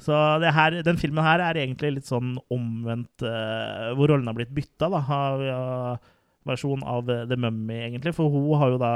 [0.00, 4.38] Så det her, den filmen her er egentlig litt sånn omvendt, uh, hvor rollen har
[4.38, 6.12] blitt bytta, da, av uh,
[6.48, 8.14] versjon av The Mummy, egentlig.
[8.16, 8.94] For hun har jo da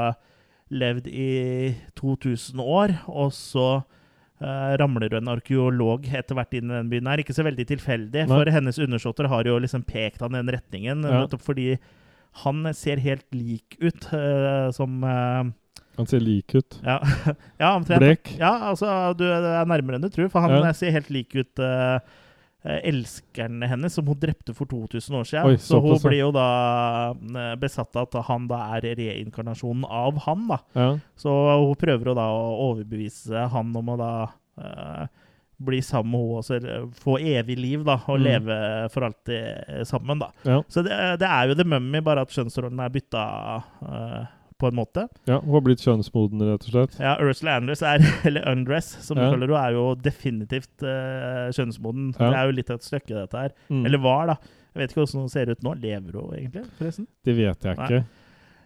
[0.72, 6.94] levd i 2000 år, og så uh, ramler en arkeolog etter hvert inn i den
[6.94, 7.20] byen her.
[7.20, 11.04] Ikke så veldig tilfeldig, for hennes undersåtter har jo liksom pekt han i den retningen,
[11.10, 11.26] ja.
[11.42, 11.74] fordi
[12.42, 14.08] han ser helt lik ut
[14.74, 15.04] som
[15.96, 16.80] han ser lik ut.
[16.84, 16.98] Ja,
[17.58, 18.02] ja omtrent.
[18.02, 18.34] Blek.
[18.38, 20.74] Ja, altså, du er nærmere enn du tror, for han ja.
[20.76, 22.00] ser helt lik ut uh,
[22.64, 25.50] elskeren hennes, som hun drepte for 2000 år siden.
[25.52, 26.48] Oi, så, så hun blir jo da
[27.60, 30.48] besatt av at han da er reinkarnasjonen av han.
[30.50, 30.60] da.
[30.74, 30.88] Ja.
[31.20, 34.14] Så hun prøver jo da å overbevise han om å da
[34.58, 35.04] uh,
[35.58, 38.24] bli sammen med henne og få evig liv da, og mm.
[38.24, 38.56] leve
[38.94, 40.22] for alltid sammen.
[40.22, 40.30] da.
[40.42, 40.62] Ja.
[40.68, 43.26] Så det, det, er jo The Mummy, bare at kjønnsrollen er bytta.
[43.82, 44.24] Uh,
[44.64, 45.08] på en måte.
[45.26, 46.98] Ja, Hun har blitt kjønnsmoden, rett og slett.
[47.02, 49.26] Ja, Ursula Andress, er, eller Undress, som ja.
[49.26, 52.12] du kaller henne, er jo definitivt uh, kjønnsmoden.
[52.14, 52.28] Ja.
[52.28, 53.56] Det er jo litt av et stykke, dette her.
[53.68, 53.82] Mm.
[53.88, 54.60] Eller var, da.
[54.74, 55.72] Jeg vet ikke hvordan hun ser ut nå.
[55.82, 57.08] Lever hun egentlig, forresten?
[57.26, 58.04] Det vet jeg ikke.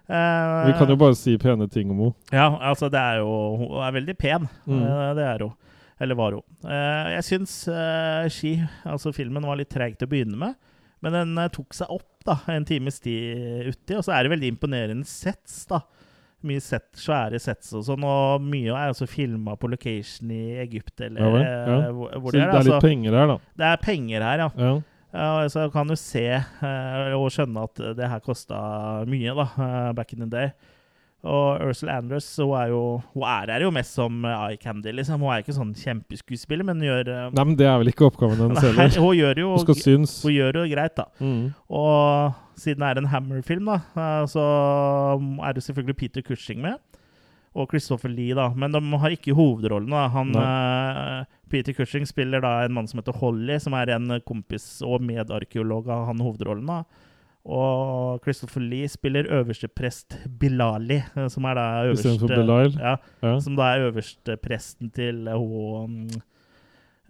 [0.08, 2.14] Uh, Vi kan jo bare si pene ting om henne.
[2.32, 4.46] Ja, altså, det er jo Hun er veldig pen.
[4.64, 4.78] Mm.
[4.84, 5.56] Uh, det er hun.
[5.98, 6.44] Eller var hun.
[6.62, 7.54] Uh, jeg syns
[8.34, 8.54] Ski,
[8.86, 10.58] altså filmen, var litt treig til å begynne med.
[11.04, 13.96] Men den tok seg opp da, en times tid uti.
[13.98, 15.62] Og så er det veldig imponerende sets.
[15.70, 15.82] da.
[16.46, 21.02] Mye set, svære sets og sånn, og mye er også filma på location i Egypt
[21.02, 21.78] eller ja, ja.
[21.88, 23.36] Eh, hvor, det, er, det er litt altså, penger her, da?
[23.58, 24.48] Det er penger her, ja.
[24.62, 24.76] ja.
[25.08, 28.60] Uh, så kan du se uh, og skjønne at det her kosta
[29.10, 30.52] mye, da, uh, back in the day.
[31.26, 35.18] Og Ursula Andress hun er jo Hun er her jo mest som eye candy, liksom.
[35.24, 38.06] Hun er ikke sånn kjempeskuespiller, men hun gjør uh, Nei, men det er vel ikke
[38.06, 38.92] oppgaven hennes heller?
[39.02, 40.14] Hun gjør jo Hun skal synes.
[40.22, 41.08] Hun gjør jo greit, da.
[41.18, 41.48] Mm.
[41.80, 44.44] Og siden det er en Hammer-film, da, uh, så
[45.42, 46.78] er det selvfølgelig Peter Cushing med.
[47.58, 48.52] Og Christopher Lee, da.
[48.54, 49.90] Men de har ikke hovedrollen.
[49.90, 50.06] da.
[50.14, 54.76] Han, uh, Peter Cushing spiller da en mann som heter Holly, som er en kompis
[54.86, 56.70] og medarkeolog av han hovedrollen.
[56.70, 57.07] da.
[57.46, 63.34] Og Christopher Lee spiller øversteprest Bilali, eh, som er da øverste ja, ja.
[63.40, 66.10] Som da er øverstepresten til hun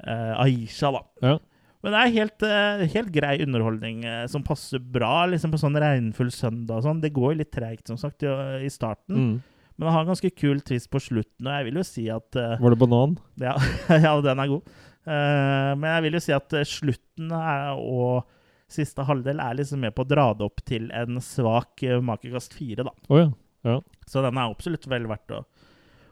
[0.06, 1.02] uh, Aisha, da.
[1.22, 1.36] Ja.
[1.82, 5.78] Men det er helt, uh, helt grei underholdning uh, som passer bra liksom på sånn
[5.78, 6.84] regnfull søndag.
[6.86, 7.02] Sånn.
[7.02, 8.30] Det går litt treigt, som sagt, i,
[8.66, 9.18] i starten.
[9.18, 9.36] Mm.
[9.78, 12.34] Men det har en ganske kul twist på slutten, og jeg vil jo si at
[12.34, 13.18] Var det banan?
[13.38, 13.54] Ja,
[14.06, 14.72] ja den er god.
[15.06, 18.26] men jeg vil jo si at slutten er og
[18.72, 22.56] siste halvdel er liksom med på å dra det opp til en svak uh, makekast
[22.56, 22.94] fire, da.
[23.08, 23.30] Oh, ja.
[23.66, 23.80] Ja.
[24.06, 25.42] Så den er absolutt vel verdt å,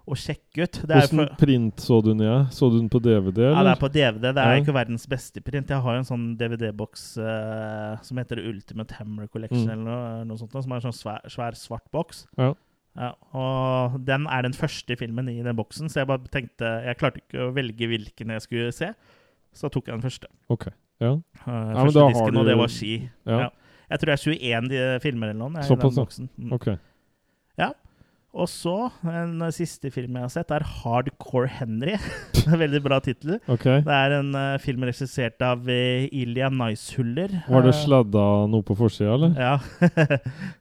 [0.07, 0.79] å sjekke ut.
[0.89, 2.31] Hvordan print så du den i?
[2.55, 3.45] Så du den på DVD?
[3.45, 3.59] Eller?
[3.59, 4.27] Ja, det er på DVD.
[4.27, 4.63] Det er ja.
[4.63, 5.73] ikke verdens beste print.
[5.73, 9.75] Jeg har jo en sånn DVD-boks uh, som heter Ultimate Hammer Collection, mm.
[9.75, 12.27] eller noe, noe, sånt, som er en sånn svær, svær svart boks.
[12.41, 12.55] Ja.
[12.97, 16.97] Ja, og den er den første filmen i den boksen, så jeg bare tenkte Jeg
[16.97, 18.89] klarte ikke å velge hvilken jeg skulle se,
[19.53, 20.31] så tok jeg den første.
[20.49, 20.73] Okay.
[21.03, 21.15] Ja.
[21.45, 22.41] Uh, ja, første disken, du...
[22.41, 22.93] og det var ski.
[23.27, 23.41] Ja.
[23.47, 23.49] Ja.
[23.87, 25.67] Jeg tror det er 21 de filmer eller noe.
[25.67, 26.53] Såpass, mm.
[26.57, 26.79] okay.
[27.59, 27.71] Ja.
[28.37, 28.75] Og så,
[29.09, 31.95] en siste film jeg har sett, er Hardcore Henry.
[32.63, 33.39] Veldig bra tittel.
[33.49, 33.81] Okay.
[33.87, 37.33] Det er en uh, film regissert av uh, Ilja Nicehuller.
[37.49, 39.33] Var det sladda noe på forsida, eller?
[39.41, 39.55] Ja.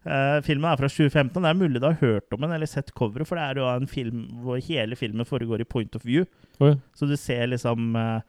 [0.08, 1.36] uh, filmen er fra 2015.
[1.36, 3.68] Det er mulig du har hørt om den eller sett coveret, for det er jo
[3.74, 6.24] en film hvor hele filmen foregår i point of view.
[6.64, 8.24] Oh, Så du ser liksom uh,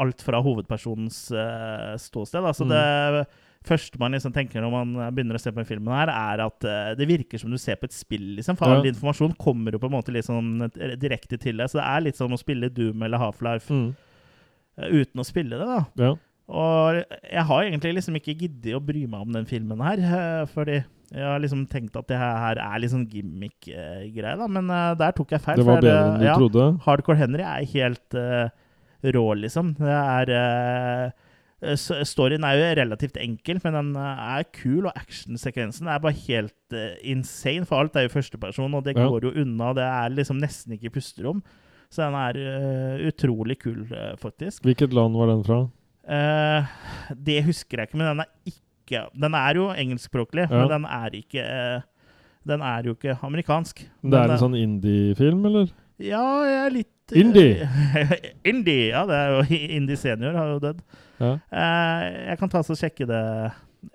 [0.00, 2.44] alt fra hovedpersonens uh, ståsted.
[2.44, 2.72] Altså mm.
[2.72, 3.26] Det
[3.68, 6.92] første man liksom tenker når man begynner å se på filmen, her, er at uh,
[6.98, 8.32] det virker som du ser på et spill.
[8.38, 8.78] Liksom, for ja.
[8.78, 10.66] all informasjon kommer jo på en måte sånn
[11.00, 11.70] direkte til deg.
[11.70, 13.86] Så det er litt som å spille Doom eller Half-Life mm.
[14.80, 15.68] uh, uten å spille det.
[15.68, 16.08] da.
[16.08, 16.16] Ja.
[16.52, 20.02] Og jeg har egentlig liksom ikke giddet å bry meg om den filmen her,
[20.50, 20.80] fordi
[21.12, 24.48] jeg har liksom tenkt at det her er litt sånn gimmick-greie, da.
[24.50, 25.62] Men der tok jeg feil.
[25.62, 26.66] Det var bedre enn du ja, trodde?
[26.84, 28.18] Hardcore Henry er helt
[29.02, 29.74] rå, liksom.
[29.78, 35.86] Det er uh, Storyen er jo relativt enkel, men den eh, er kul, og actionsekvensen
[35.86, 37.68] er bare helt uh, insane.
[37.68, 39.04] For alt er jo førsteperson, og det ja.
[39.06, 39.68] går jo unna.
[39.78, 41.44] Det er liksom nesten ikke pusterom.
[41.92, 43.84] Så den er uh, utrolig kul,
[44.18, 44.64] faktisk.
[44.66, 45.62] Hvilket land var den fra?
[47.14, 50.56] det husker jeg ikke, men den er ikke Den er jo engelskspråklig, ja.
[50.58, 51.44] men den er ikke
[52.42, 53.84] Den er jo ikke amerikansk.
[54.02, 55.70] Det er en sånn indie-film, eller?
[56.02, 57.68] Ja, jeg er litt Indie!
[58.50, 60.82] Indie, Ja, det er jo Indie senior har jo dødd.
[61.22, 61.32] Ja.
[61.52, 63.22] Uh, jeg kan ta og sjekke det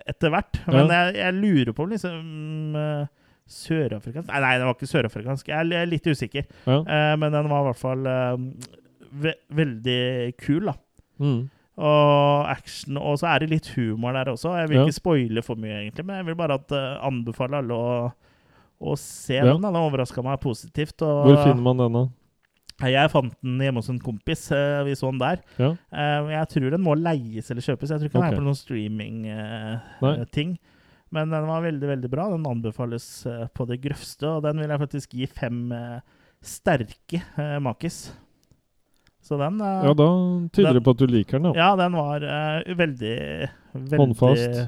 [0.08, 0.60] etter hvert.
[0.68, 1.04] Men ja.
[1.08, 3.06] jeg, jeg, lurer på om liksom uh,
[3.48, 5.48] Sørafrikansk nei, nei, det var ikke sørafrikansk.
[5.48, 6.44] Jeg er litt usikker.
[6.68, 6.82] Ja.
[6.82, 8.10] Uh, men den var i hvert fall
[9.08, 10.00] ve veldig
[10.40, 10.74] kul, da.
[11.22, 11.48] Mm.
[11.78, 14.56] Og action, og så er det litt humor der også.
[14.58, 17.76] Jeg vil ikke spoile for mye, egentlig, men jeg vil bare at, uh, anbefale alle
[17.76, 17.98] å,
[18.78, 19.44] å se Ja.
[19.46, 19.62] den.
[19.62, 20.98] Den overraska meg positivt.
[20.98, 22.08] Hvor finner man den, Nei,
[22.78, 24.44] Jeg fant den hjemme hos en kompis.
[24.54, 25.40] eh, Vi så den der.
[25.58, 25.72] Ja.
[25.90, 27.90] Eh, Jeg tror den må leies eller kjøpes.
[27.90, 28.36] Jeg tror ikke den okay.
[28.36, 30.58] er på noen streaming-ting.
[31.10, 32.28] Men den var veldig veldig bra.
[32.34, 36.00] Den anbefales eh, på det grøvste, og den vil jeg faktisk gi fem eh,
[36.44, 38.12] sterke eh, makis.
[39.24, 40.08] Så den eh, Ja, da
[40.54, 41.54] tyder det på at du liker den, da.
[41.58, 43.14] ja, den var eh, veldig
[43.78, 44.60] Veldig Håndfast.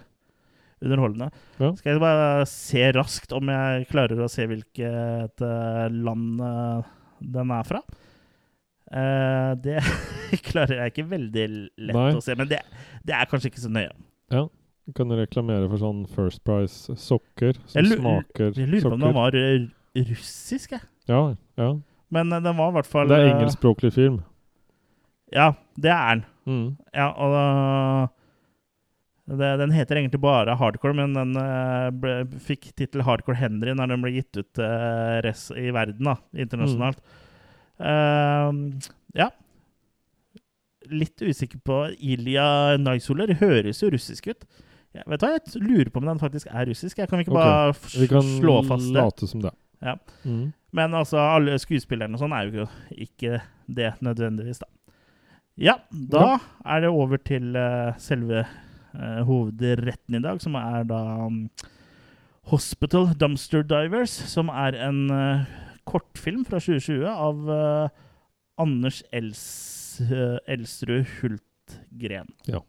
[0.80, 1.28] underholdende.
[1.60, 1.70] Ja.
[1.76, 6.90] Skal jeg bare se raskt om jeg klarer å se hvilket eh, land eh,
[7.20, 7.82] den er fra?
[8.90, 9.78] Uh, det
[10.48, 12.08] klarer jeg ikke veldig lett Nei.
[12.16, 12.58] å se, men det,
[13.06, 13.92] det er kanskje ikke så nøye.
[14.90, 18.00] Du kan reklamere for sånn First Price sokker som Jeg sokker.
[18.00, 19.68] smaker Jeg lurer på om den var eh,
[20.08, 20.82] russisk, jeg.
[21.06, 21.20] Ja,
[21.60, 21.68] ja.
[22.10, 24.16] Men eh, den var i hvert fall Det er engelskspråklig film.
[25.30, 26.24] Ja, det er den.
[26.50, 26.64] Mm.
[26.96, 27.44] Ja, og da
[29.38, 33.92] det, Den heter egentlig bare Hardcore, men den eh, ble, fikk tittel Hardcore Henry når
[33.92, 36.16] den ble gitt ut uh, res i verden, da,
[36.46, 37.02] internasjonalt.
[37.80, 38.90] Eh,
[39.20, 39.30] ja.
[40.90, 43.32] Litt usikker på Ilja Naisoler.
[43.40, 44.48] Høres jo russisk ut.
[44.96, 46.98] Ja, vet du hva, Jeg lurer på om den faktisk er russisk.
[46.98, 48.00] Jeg kan vi ikke bare okay.
[48.02, 48.96] Vi kan slå fast det?
[48.98, 49.54] late som det.
[49.80, 49.96] Ja.
[50.24, 50.50] Mm.
[50.76, 53.40] Men altså, alle skuespillerne og sånn er jo ikke
[53.70, 54.68] det nødvendigvis, da.
[55.60, 58.52] Ja, da er det over til uh, selve eh,
[59.26, 61.44] hovedretten i dag, som er da um,
[62.50, 65.44] Hospital Dumpster Divers, som er en eh,
[65.86, 67.88] kortfilm fra 2020 av eh,
[68.58, 69.44] Anders Els,
[70.02, 72.34] eh, Elsrud Hultgren.
[72.50, 72.64] Hospital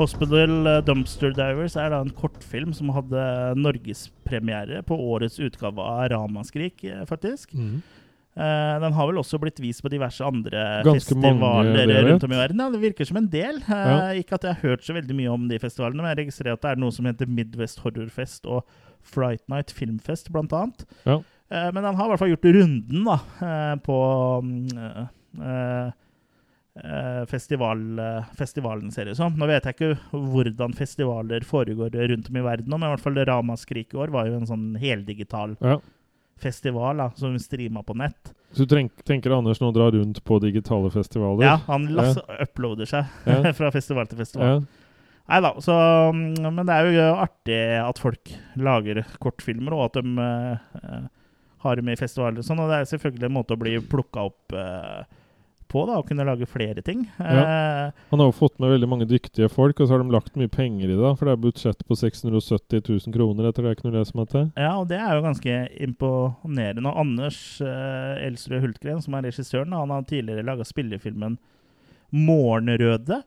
[0.00, 3.22] eh, Dumpster Divers er da en kortfilm som hadde
[3.60, 7.54] norgespremiere på årets utgave av Ramaskrik, eh, faktisk.
[7.54, 7.80] Mm.
[8.30, 12.38] Uh, den har vel også blitt vist på diverse andre Ganske festivaler rundt om i
[12.38, 12.62] verden.
[12.62, 13.58] Ja, det virker som en del.
[13.66, 14.12] Ja.
[14.16, 16.62] Ikke at jeg har hørt så veldig mye om de festivalene, men jeg registrerer at
[16.62, 18.62] det er noe som heter Midwest Horrorfest og
[19.02, 20.86] Fright Night Filmfest, blant annet.
[21.04, 21.18] Ja.
[21.50, 23.18] Uh, men den har i hvert fall gjort runden da,
[23.82, 23.98] på
[24.46, 24.70] mm,
[27.30, 29.36] festival, eh, festivalen, ser det ut som.
[29.36, 33.20] Nå vet jeg ikke hvordan festivaler foregår rundt om i verden, men i hvert fall
[33.28, 35.78] Ramaskrik i år var jo en sånn heldigital Ja.
[36.40, 38.32] festival da, som streama på nett.
[38.52, 41.44] Så du tenk, tenker Anders nå drar rundt på digitale festivaler?
[41.44, 42.14] Ja, han ja.
[42.42, 43.52] uploader seg Ja.
[43.58, 44.46] fra festival til festival.
[44.46, 44.60] Ja.
[45.30, 45.74] Nei da, så
[46.10, 51.04] mm, Men det er jo artig at folk lager kortfilmer, og at de eh, eh,
[51.62, 52.58] har dem i festivaler og sånn.
[52.64, 55.04] Og det er selvfølgelig en måte å bli plukka opp eh,
[55.70, 57.04] på, da, å kunne lage flere ting.
[57.18, 57.90] Ja.
[58.10, 60.50] Han har jo fått med veldig mange dyktige folk, og så har de lagt mye
[60.52, 61.00] penger i det.
[61.00, 64.30] da, For det er budsjett på 670 000 kroner, etter det jeg kunne lese meg
[64.32, 64.48] til.
[64.58, 66.88] ja, og det er jo ganske imponerende.
[66.90, 71.38] Og Anders eh, Elsrud Hultgren, som er regissøren, han har tidligere laga spillefilmen
[72.10, 73.22] 'Morgenrøde'.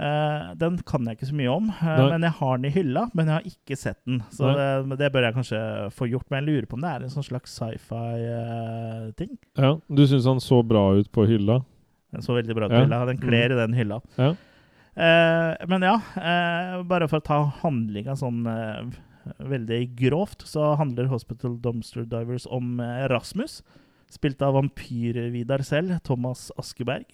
[0.00, 3.02] Uh, den kan jeg ikke så mye om, uh, men jeg har den i hylla.
[3.12, 5.60] Men jeg har ikke sett den, så det, det bør jeg kanskje
[5.92, 6.24] få gjort.
[6.30, 9.34] Men jeg lurer på om det er en sånn slags sci-fi-ting.
[9.60, 11.60] Ja, Du syns han så bra ut på hylla?
[12.12, 13.04] Den så veldig bra ut Ja.
[13.06, 14.00] Den kler i den hylla.
[14.16, 14.34] Ja.
[14.96, 18.90] Eh, men ja, eh, bare for å ta handlinga sånn eh,
[19.38, 23.62] veldig grovt, så handler Hospital Dumpster Divers om eh, Rasmus,
[24.10, 27.04] spilt av vampyr-Vidar selv, Thomas Askeberg.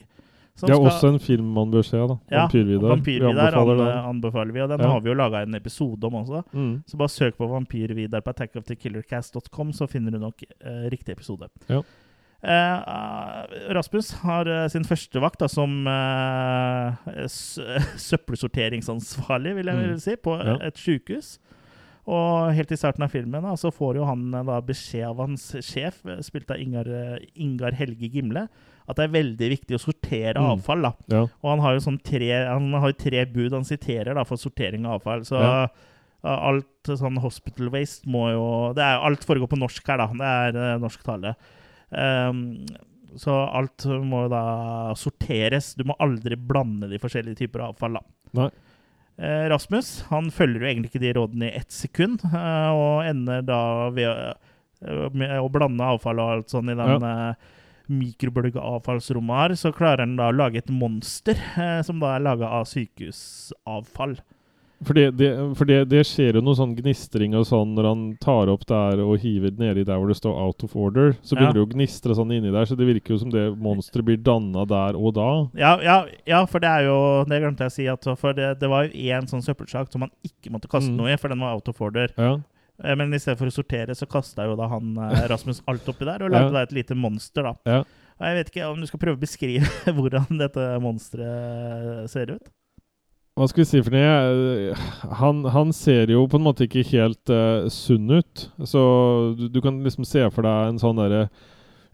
[0.57, 1.99] Det er skal- også en film man bør se.
[1.99, 2.17] da.
[2.33, 2.89] ja, Vampyr-Vidar.
[2.89, 4.89] Vi Vampyr-Vidar anbefaler an, anbefaler vi, og den Ja.
[4.89, 6.45] har vi jo laga en episode om også.
[6.55, 6.83] Mm.
[6.89, 11.51] Så bare søk på Vampyr-Vidar på attackofthekillercast.com, så finner du nok eh, riktig episode.
[11.69, 11.83] Ja.
[12.42, 17.27] Eh, Rasmus har eh, sin første vakt da, som eh,
[18.09, 19.88] søppelsorteringsansvarlig, vil jeg Mm.
[19.90, 20.57] vel si, på Ja.
[20.66, 21.38] et sykehus.
[22.07, 25.51] Og helt i starten av filmen da, så får jo han da beskjed av hans
[25.61, 28.49] sjef, spilt av Ingar, Ingar Helge Gimle,
[28.88, 30.53] at det er veldig viktig å sortere Mm.
[30.61, 30.83] avfall.
[30.83, 30.92] da.
[31.09, 31.22] Ja.
[31.42, 34.37] Og han har jo sånn tre, han har jo tre bud han siterer da, for
[34.37, 35.25] sortering av avfall.
[35.25, 35.68] Så Ja.
[36.22, 40.07] alt sånn hospital waste må jo det er, Alt foregår på norsk her, da.
[40.07, 41.35] Det er norsk tale.
[41.97, 42.67] Um,
[43.17, 44.45] så alt må jo da
[44.99, 45.73] sorteres.
[45.79, 48.05] Du må aldri blande de forskjellige typer avfall, da.
[48.37, 48.51] Nei.
[49.17, 53.47] Eh, Rasmus han følger jo egentlig ikke de rådene i ett sekund, eh, og ender
[53.49, 53.61] da
[53.97, 57.55] ved eh, å blande avfall og alt sånn i den eh,
[57.97, 62.51] mikrobølgeavfallsrommet her, så klarer han da å lage et monster eh, som da er laga
[62.59, 64.19] av sykehusavfall.
[64.85, 68.01] For, det, det, for det, det skjer jo noe sånn gnistring og sånn når han
[68.21, 71.15] tar opp der og hiver nedi der hvor det står 'out of order'.
[71.25, 71.41] Så Ja.
[71.41, 74.17] begynner det å gnistre sånn inni der, så det virker jo som det monsteret blir
[74.23, 75.49] danna der og da.
[75.57, 77.87] Ja, ja, ja, for det er jo Det glemte jeg å si.
[77.89, 80.97] At, for det, det var jo én sånn søppelsak som man ikke måtte kaste Mm.
[80.99, 82.09] noe i, for den var out of order.
[82.19, 82.37] Ja.
[82.85, 85.87] Eh, Men i stedet for å sortere, så kasta jo da han eh, Rasmus alt
[85.89, 86.39] oppi der, og Ja.
[86.41, 87.55] lagde da et lite monster, da.
[87.65, 87.79] Ja.
[88.21, 89.65] Og jeg vet ikke om du skal prøve å beskrive
[89.97, 92.43] hvordan dette monsteret ser ut?
[93.37, 94.77] Hva skal vi si for noe?
[95.20, 98.46] Han, han ser jo på en måte ikke helt uh, sunn ut.
[98.64, 98.81] Så
[99.37, 101.27] du, du kan liksom se for deg en sånn derre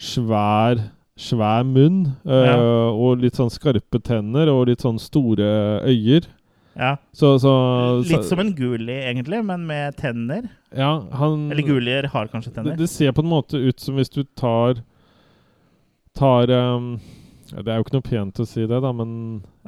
[0.02, 0.84] svær
[1.22, 2.54] Svær munn eh, Ja.
[2.88, 6.24] og litt sånn skarpe tenner og litt sånn store øyer.
[6.72, 6.94] Ja.
[7.12, 7.52] Så, så,
[8.08, 10.46] Litt som en guli, egentlig, men med tenner.
[10.72, 12.78] Ja, han Eller gulier har kanskje tenner.
[12.80, 14.80] det ser på en måte ut som hvis du tar
[16.16, 16.64] Tar ja,
[17.52, 19.10] Det er jo ikke noe pent å si det, da, men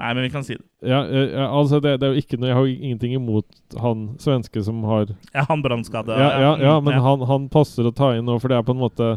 [0.00, 0.64] Nei, men vi kan si det.
[0.88, 4.04] ja, ja, altså det, det er jo ikke noe Jeg har jo ingenting imot han
[4.22, 6.16] svenske som har Ja, han brannskadde.
[6.16, 7.02] Ja, ja, ja men ja.
[7.04, 9.10] Han, han passer å ta inn nå, for det er på en måte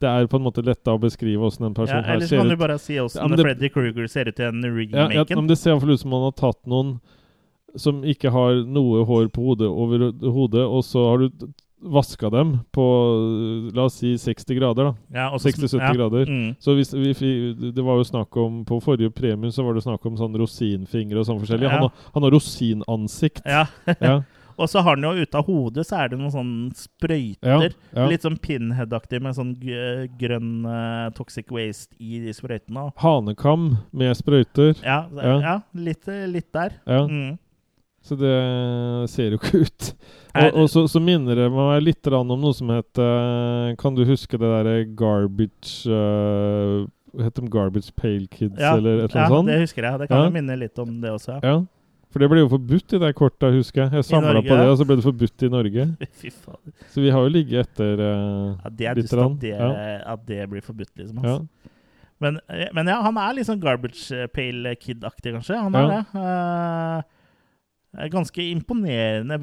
[0.00, 2.40] Det er på en måte letta å beskrive åssen en Ja, person her Eller så
[2.40, 5.26] kan du bare si Ja, åssen ja, Freddy Kruger ser ut i den Ja, ja,
[5.34, 6.96] men det ser iallfall ut som han har tatt noen
[7.76, 11.46] som ikke har noe hår på hodet over hodet, og så har du
[11.84, 12.84] vaska dem på
[13.74, 14.94] la oss si 60 grader, da.
[15.12, 15.92] Ja, 60-70 ja.
[15.92, 16.30] grader.
[16.30, 16.54] Mm.
[16.58, 20.04] Så hvis vi, det var jo snakk om På forrige premie så var det snakk
[20.08, 21.68] om sånn rosinfingre og sånn forskjellig.
[21.68, 21.82] Ja.
[21.84, 23.44] Han, han har rosinansikt.
[23.44, 23.66] Ja.
[24.00, 24.22] Ja,
[24.56, 27.72] Og så har han jo ute av hodet så er det noen sånne sprøyter.
[27.90, 28.04] ja.
[28.10, 32.88] Litt sånn pinhead-aktig med sånn grønn uh, toxic waste i de sprøytene.
[33.02, 34.76] Hanekam med sprøyter.
[34.84, 35.34] Ja, Ja.
[35.42, 36.78] ja litt, litt der.
[36.86, 37.38] Ja, Mm.
[38.04, 38.34] Så det
[39.08, 39.86] ser jo ikke ut.
[40.34, 44.36] Og, og så, så minner det meg litt om noe som heter Kan du huske
[44.36, 46.82] det derre Garbage uh,
[47.22, 50.00] Het de Garbage Pale Kids, Ja, eller et eller ja, annet det husker jeg.
[50.02, 50.26] Det kan Ja.
[50.26, 51.38] jo minne litt om det også.
[51.46, 51.54] Ja.
[52.10, 53.92] For det ble jo forbudt i det kortet, husker jeg.
[54.00, 55.86] Jeg samla på det, og så ble det forbudt i Norge.
[56.20, 56.74] Fy faen.
[56.90, 60.44] Så vi har jo ligget etter uh, Ja, det er dust at det, at det
[60.50, 61.22] blir forbudt, liksom.
[61.22, 61.38] Ja.
[61.38, 61.70] Altså.
[62.22, 65.58] Men, eh, men ja, han er litt sånn garbage pale kid-aktig, kanskje.
[65.62, 65.82] Han Ja.
[65.82, 66.02] er det.
[66.18, 67.02] Eh, er
[68.10, 69.38] ganske imponerende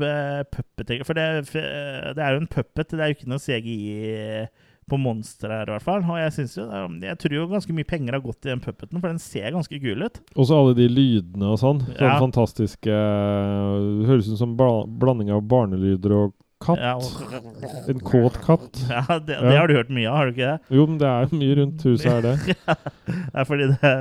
[0.52, 1.06] puppet.
[1.08, 4.48] For det, det er jo en puppet, det er jo ikke noe CGI
[4.92, 6.02] på monsteret her, i hvert fall.
[6.04, 8.60] Og jeg synes jo, eh, jeg tror jo ganske mye penger har gått i den
[8.64, 10.20] puppeten, for den ser ganske kul ut.
[10.36, 11.80] Og så alle de lydene og sånn.
[11.94, 12.18] Sånn Ja.
[12.20, 12.92] fantastiske
[14.10, 16.34] høres ut som bla blanding av barnelyder og
[16.64, 16.82] katt.
[16.82, 16.96] Ja,
[17.92, 18.82] En kåt katt.
[18.90, 20.76] ja det, det har du hørt mye av, har du ikke det?
[20.78, 22.58] Jo, men det er mye rundt huset, er det.
[23.08, 23.96] Det er fordi det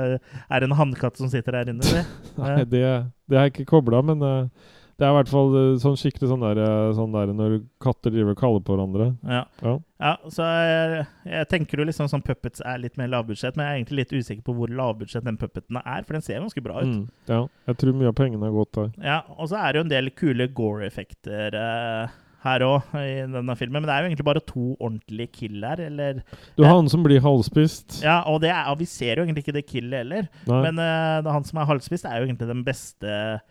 [0.57, 1.85] er en hannkatt som sitter her inne.
[1.87, 2.05] Det.
[2.41, 2.85] Nei, det,
[3.31, 4.69] det er ikke kobla, men uh,
[5.01, 8.13] det er i hvert fall eh, sånn skikkelig sånn der, eh, sånn der når katter
[8.13, 9.07] driver og kaller på hverandre.
[9.25, 9.39] Ja.
[9.65, 9.71] Ja.
[10.01, 13.71] Ja, så jeg, jeg tenker jo liksom sånn puppets er litt mer lavbudsjett, men jeg
[13.71, 16.83] er egentlig litt usikker på hvor lavbudsjett den puppeten er, for den ser ganske bra
[16.83, 16.91] ut.
[16.91, 17.39] Mm, ja.
[17.71, 18.91] Jeg tror mye av pengene har gått der.
[19.01, 23.55] Ja, Og så er det jo en del kule gore-effekter eh, her òg i denne
[23.59, 26.21] filmen, men det er jo egentlig bare to ordentlige kill her, eller
[26.57, 26.75] Du har Ja.
[26.79, 28.01] han som blir halvspist.
[28.03, 30.61] Ja, og, det er, og vi ser jo egentlig ikke det killet heller, Nei.
[30.65, 33.41] men uh, det, han som er halvspist, er jo egentlig den beste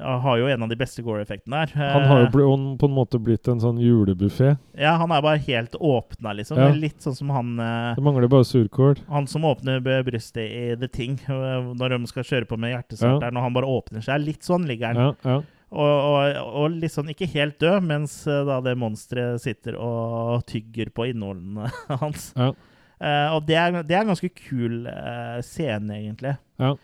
[0.00, 1.72] Har jo en av de beste gore-effektene her.
[1.74, 4.56] han har jo Eh, på en måte blitt en sånn julebuffé.
[4.78, 6.56] Ja, han er bare helt åpna, liksom.
[6.56, 6.70] Ja.
[6.72, 9.02] Litt sånn som han eh, Det mangler bare surkål.
[9.10, 13.36] Han som åpner brystet i The Thing øh, når de skal kjøre på med hjertestarteren,
[13.36, 14.22] og han bare åpner seg.
[14.24, 14.96] Litt sånn ligger han.
[14.96, 15.42] Ja, ja.
[15.70, 20.90] Og, og, og sånn ikke helt død, mens øh, da det monsteret sitter og tygger
[20.94, 21.70] på innholdene
[22.02, 22.32] hans.
[22.34, 22.50] Ja.
[23.00, 26.34] Uh, og det er, det er en ganske kul uh, scene, egentlig.
[26.60, 26.74] Ja.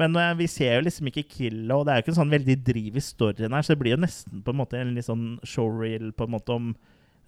[0.00, 2.34] Men uh, vi ser jo liksom ikke killet, og det er jo ikke en sånn
[2.34, 5.06] veldig driv i storyen her, så det blir jo nesten på en måte en litt
[5.06, 6.72] sånn showreel på en måte om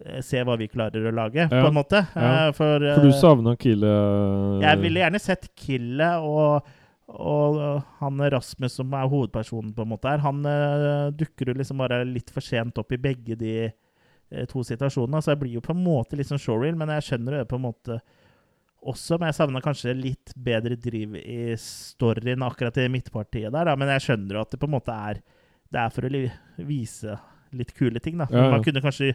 [0.03, 2.03] eh, Se hva vi klarer å lage, på en måte.
[2.12, 2.33] Ja.
[2.49, 6.75] Eh, for, For du eh, savna killet jeg ville gjerne sett killet og,
[7.07, 7.59] og
[8.01, 12.01] han Rasmus som er hovedpersonen på en måte her, han uh, dukker jo liksom bare
[12.09, 15.23] litt for sent opp i begge de uh, to situasjonene.
[15.23, 17.61] Så jeg blir jo på en måte litt sånn showreel, men jeg skjønner det på
[17.61, 18.01] en måte
[18.83, 19.21] også.
[19.21, 23.79] Men jeg savner kanskje litt bedre driv i storyen akkurat i midtpartiet der, da.
[23.79, 25.22] Men jeg skjønner jo at det på en måte er
[25.66, 26.26] Det er for å
[26.66, 27.16] vise
[27.57, 28.26] litt kule ting, da.
[28.31, 28.53] Ja, ja.
[28.55, 29.14] Man kunne kanskje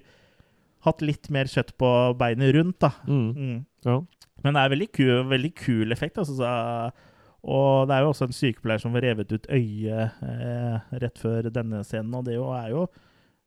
[0.88, 2.96] hatt litt mer kjøtt på beinet rundt, da.
[3.08, 3.30] mm.
[3.36, 3.62] Mm.
[3.86, 4.02] Ja.
[4.42, 6.18] Men det er veldig kul, veldig kul effekt.
[6.18, 7.11] Altså, så,
[7.42, 11.50] og det er jo også en sykepleier som får revet ut øyet eh, rett før
[11.54, 12.86] denne scenen, og det er jo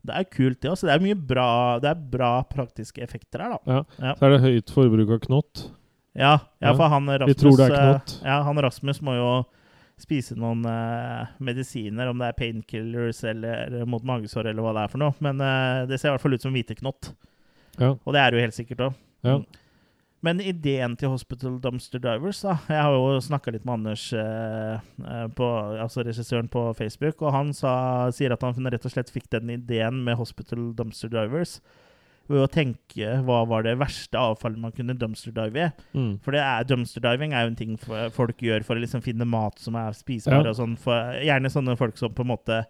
[0.05, 0.85] det er kult, det også.
[0.91, 1.49] Det er mye bra,
[1.81, 3.79] det er bra praktiske effekter her, da.
[4.03, 4.13] Ja.
[4.19, 5.63] Så er det høyt forbruk av knott.
[6.15, 6.75] Ja, ja Ja.
[6.77, 8.17] for han Rasmus Vi tror det er eh, knott.
[8.23, 9.31] Ja, han Rasmus må jo
[9.97, 14.93] spise noen eh, medisiner, om det er painkillers eller mot magesår eller hva det er
[14.93, 15.15] for noe.
[15.25, 17.15] Men eh, det ser i hvert fall ut som hviteknott.
[17.81, 17.95] Ja.
[17.97, 18.99] Og det er det jo helt sikkert òg.
[19.25, 19.39] Ja.
[20.25, 24.77] Men ideen til Hospital Dumpster Divers da, Jeg har jo snakka litt med Anders, eh,
[25.05, 25.49] eh, på,
[25.85, 27.75] altså regissøren, på Facebook, og han sa,
[28.14, 31.59] sier at han rett og slett fikk den ideen med Hospital Dumpster Divers
[32.31, 35.66] ved å tenke hva var det verste avfallet man kunne dumpster dive i.
[35.93, 36.14] Mm.
[36.25, 37.75] For det er, dumpster diving er jo en ting
[38.16, 40.47] folk gjør for å liksom finne mat som er spisbar.
[40.47, 40.55] Ja.
[40.57, 40.79] sånn.
[40.81, 42.62] For, gjerne sånne folk som på en måte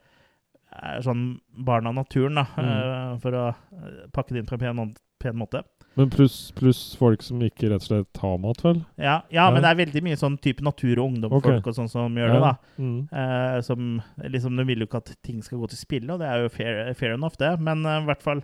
[0.74, 1.36] er sånn
[1.66, 2.48] barn av naturen, da.
[2.58, 2.70] Mm.
[2.72, 5.62] eh, for å eh, pakke det inn på en pen, pen måte.
[5.96, 8.80] Men pluss plus folk som ikke rett og slett tar mat, vel?
[8.98, 9.50] Ja, ja, Ja.
[9.54, 11.70] men det er veldig mye sånn type natur- og ungdomsfolk okay.
[11.70, 12.54] og sånn som gjør det, da.
[12.78, 13.08] Mm.
[13.12, 16.26] Eh, som liksom, De vil jo ikke at ting skal gå til spille, og det
[16.28, 17.52] er jo fair, fair enough, det.
[17.60, 18.42] Men eh, i hvert fall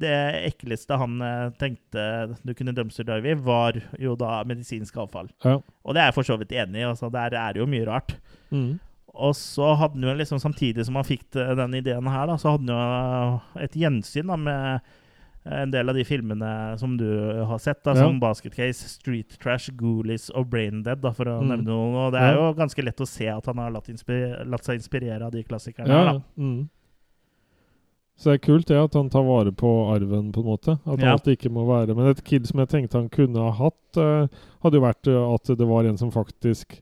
[0.00, 0.12] det
[0.52, 2.04] ekleste han eh, tenkte
[2.44, 5.28] du kunne dumpster dive i, var jo da medisinsk avfall.
[5.44, 5.58] Ja.
[5.84, 6.88] Og det er jeg for så vidt enig i.
[6.88, 8.14] altså Der er det jo mye rart.
[8.50, 8.78] Mm.
[9.14, 12.36] Og så hadde han jo liksom, samtidig som han fikk det- den ideen her, da,
[12.36, 14.80] så hadde han jo et gjensyn da, med
[15.46, 17.06] en del av de filmene som du
[17.46, 18.02] har sett, da, Ja.
[18.04, 21.48] som Basket Case, Street Trash, Ghoulies og Braindead, da, for å Mm.
[21.48, 21.94] nevne noen.
[21.94, 22.48] Og det er Ja.
[22.50, 25.88] jo ganske lett å se at han har latt, latt seg inspirere av de klassikerne.
[25.88, 26.22] Ja, her.
[26.38, 26.68] Mm.
[28.18, 30.78] Så det er kult det at han tar vare på arven, på en måte.
[30.86, 31.12] At Ja.
[31.12, 34.26] alt ikke må være Men et kid som jeg tenkte han kunne ha hatt, uh,
[34.62, 36.80] hadde jo vært eh, at det var en som faktisk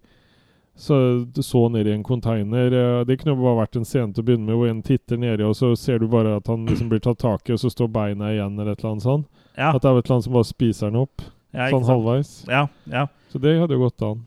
[0.78, 0.96] så,
[1.42, 2.72] så ned i en container.
[2.72, 5.42] eh, det kunne bare vært en scene til å begynne med, hvor en titter nedi,
[5.46, 7.90] og så ser du bare at han liksom blir tatt tak i, og så står
[7.94, 9.26] beina igjen, eller et eller annet sånt.
[9.58, 11.90] Ja, At det er et eller annet som bare spiser den opp, ja, sånn sant?
[11.92, 12.32] halvveis.
[12.48, 13.06] Ja, ja.
[13.32, 14.20] Så det hadde jo gått an.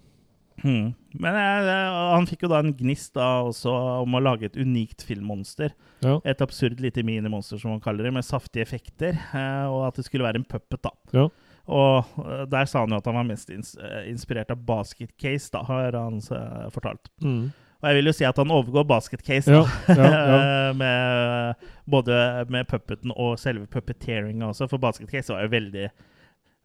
[0.62, 0.91] Hmm.
[1.18, 1.78] Men jeg,
[2.14, 3.72] han fikk jo da en gnist da også
[4.04, 5.72] om å lage et unikt filmmonster.
[6.06, 6.20] Ja.
[6.28, 9.18] Et absurd lite minimonster, som han kaller det, med saftige effekter.
[9.34, 10.91] eh, og at det skulle være en puppet, da.
[11.16, 11.26] Ja.
[11.72, 15.50] Og eh, der sa han jo at han var mest eh, inspirert av Basket Case,
[15.54, 17.08] da, har han eh, fortalt.
[17.24, 17.50] Mm.
[17.82, 19.64] Og jeg vil jo si at han overgår Basket Case, da.
[19.90, 20.40] ja, ja.
[20.70, 20.74] ja.
[20.78, 22.18] med, både
[22.54, 25.88] med puppeten og selve puppeteeringa også, for Basket Case var jo veldig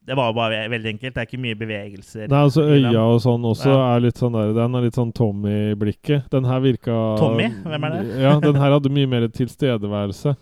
[0.07, 1.15] Det var bare veldig enkelt.
[1.17, 2.29] Det er ikke mye bevegelser.
[2.31, 2.63] Nei, altså.
[2.63, 3.79] Øya og sånn også Ja.
[3.97, 6.29] er litt sånn der Den er litt sånn Tommy-blikket.
[6.31, 7.49] Den her virka Tommy?
[7.65, 8.03] Hvem er det?
[8.27, 10.37] Ja, den her hadde mye mer tilstedeværelse.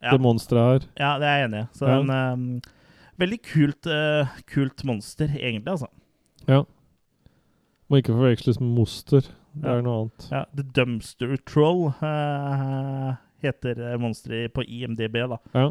[0.00, 0.14] Ja.
[0.14, 0.86] Det monsteret her.
[0.96, 1.66] Ja, det er jeg enig i.
[1.76, 1.98] Så Ja.
[1.98, 2.46] den ehm,
[3.20, 5.88] veldig kult, uh, kult monster, egentlig, altså.
[6.48, 6.62] Ja.
[7.90, 9.20] Må ikke forveksles med moster.
[9.50, 9.76] Det Ja.
[9.78, 10.26] er noe annet.
[10.30, 15.38] Ja, The Dumpster Troll uh, heter eh, monsteret på IMDb, da.
[15.56, 15.70] Ja.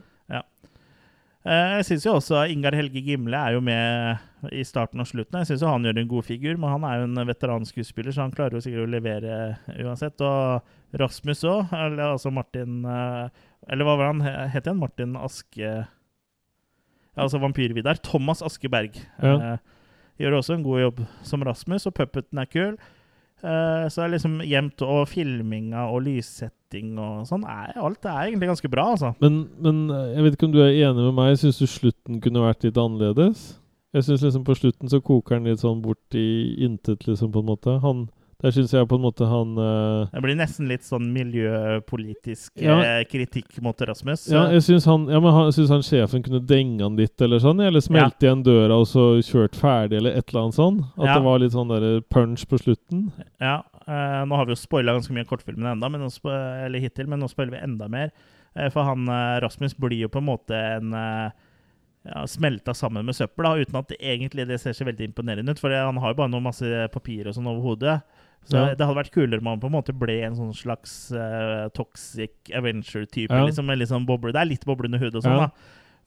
[1.48, 5.38] Eh, jeg syns jo også Ingar Helge Gimle er jo med i starten og slutten.
[5.40, 8.34] Jeg syns han gjør en god figur, men han er jo en veteranskuespiller, så han
[8.36, 9.38] klarer jo sikkert å levere
[9.80, 10.20] uansett.
[10.20, 13.30] Og Rasmus òg, eller altså Martin uh,
[13.70, 14.22] Eller hva var han
[14.52, 14.80] het igjen?
[14.82, 15.86] Martin Aske ja,
[17.20, 18.00] Altså Vampyr-Vidar.
[18.06, 18.98] Thomas Askeberg.
[19.22, 19.36] Ja.
[19.54, 19.58] Eh,
[20.20, 22.80] gjør også en god jobb som Rasmus, og puppeten er kul.
[23.40, 28.50] Eh, så er liksom jevnt, og filminga og lyssetting og sånn er, Alt er egentlig
[28.52, 29.14] ganske bra, altså.
[29.24, 31.38] Men, men eh, jeg vet ikke om du er enig med meg.
[31.40, 33.54] Syns du slutten kunne vært litt annerledes?
[33.96, 36.28] Jeg syns liksom på slutten så koker han litt sånn bort i
[36.68, 37.80] intet, liksom, på en måte.
[37.86, 38.10] Han
[38.40, 42.78] Der syns jeg på en måte han uh, Det blir nesten litt sånn miljøpolitisk Ja.
[42.80, 44.30] uh, kritikk mot Rasmus.
[44.32, 45.52] Ja, jeg syns han, ja, men han,
[45.84, 47.60] sjefen kunne denge han litt, eller sånn.
[47.66, 50.80] Eller smelt igjen døra og så kjørt ferdig, eller et eller annet sånn.
[50.98, 51.14] At Ja.
[51.20, 53.12] det var litt sånn der punch på slutten.
[53.40, 57.08] Ja, Uh, Nå har vi jo spoila ganske mye av kortfilmene enda, men eller hittil,
[57.10, 58.12] men nå spoiler vi enda mer.
[58.56, 61.32] Eh, for han eh, Rasmus blir jo på en måte en eh,
[62.10, 65.54] ja, smelta sammen med søppel, da, uten at det egentlig det ser så veldig imponerende
[65.54, 65.62] ut.
[65.62, 68.00] For han har jo bare noe masse papir og sånn over hodet.
[68.46, 68.76] Så Ja.
[68.76, 72.32] det hadde vært kulere om han på en måte ble en sånn slags uh, toxic
[72.54, 73.30] adventure-type.
[73.30, 73.46] Ja.
[73.46, 74.32] liksom liksom boble.
[74.34, 75.48] Det er litt boblende hud og sånn, Ja.
[75.48, 75.52] da.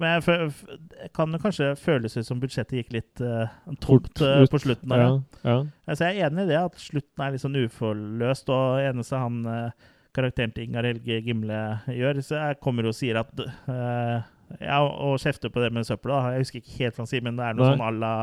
[0.00, 0.52] Men jeg
[0.98, 3.46] det kan kanskje føles ut som budsjettet gikk litt uh,
[3.78, 4.88] tomt uh, på slutten.
[4.88, 5.64] Der, Ja, ja.
[5.86, 8.48] Altså, jeg er enig i det, at slutten er litt sånn uforløst.
[8.50, 9.70] Og eneste han uh,
[10.16, 13.30] karakteren til Ingar Helge Gimle gjør, så jeg kommer og sier at
[13.68, 14.22] uh,
[14.60, 16.32] Ja, og kjefter på det med søpla.
[16.34, 17.76] Jeg husker ikke helt hva han sier, men det er noe Nei.
[17.76, 18.14] sånn à la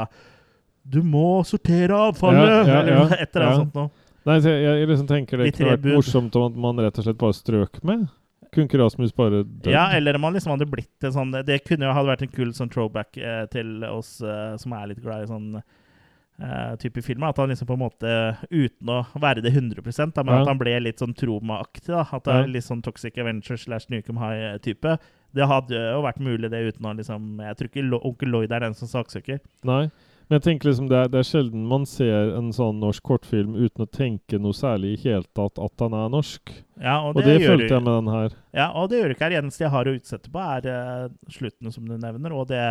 [0.83, 2.67] Du må sortere avfallet!
[2.67, 3.57] Ja, ja, ja, et eller annet ja.
[3.63, 3.89] sånt noe.
[4.29, 5.93] Nei, jeg, jeg liksom tenker det De kunne vært bud.
[5.95, 8.07] morsomt om at man rett og slett bare strøk med.
[8.49, 9.69] Kunne ikke Rasmus bare dødd?
[9.71, 12.31] Ja, eller om han liksom hadde blitt en sånn Det kunne jo hadde vært en
[12.33, 17.03] kul sånn throwback eh, til oss eh, som er litt glad i sånn eh, type
[17.05, 17.29] filmer.
[17.29, 18.15] At han liksom på en måte,
[18.49, 20.41] uten å være det 100 da, men Ja.
[20.41, 21.93] at han ble litt sånn tromaaktig.
[21.93, 22.43] At det Ja.
[22.43, 24.97] er litt sånn Toxic Avenger slash Nukem High-type.
[25.35, 28.59] Det hadde jo vært mulig, det, uten å liksom Jeg tror ikke onkel Lloyd er
[28.65, 29.39] den som saksøker.
[29.63, 29.91] Nei.
[30.29, 33.55] Men jeg tenker liksom det er, det er sjelden man ser en sånn norsk kortfilm
[33.57, 36.51] uten å tenke noe særlig i hele tatt at han er norsk.
[36.77, 38.35] Ja, og Og det, det, gjør følte jeg med den her.
[38.53, 39.37] Ja, og det gjør ikke her.
[39.39, 42.61] Eneste jeg har å utsette på, er uh, sluttene som du nevner, og det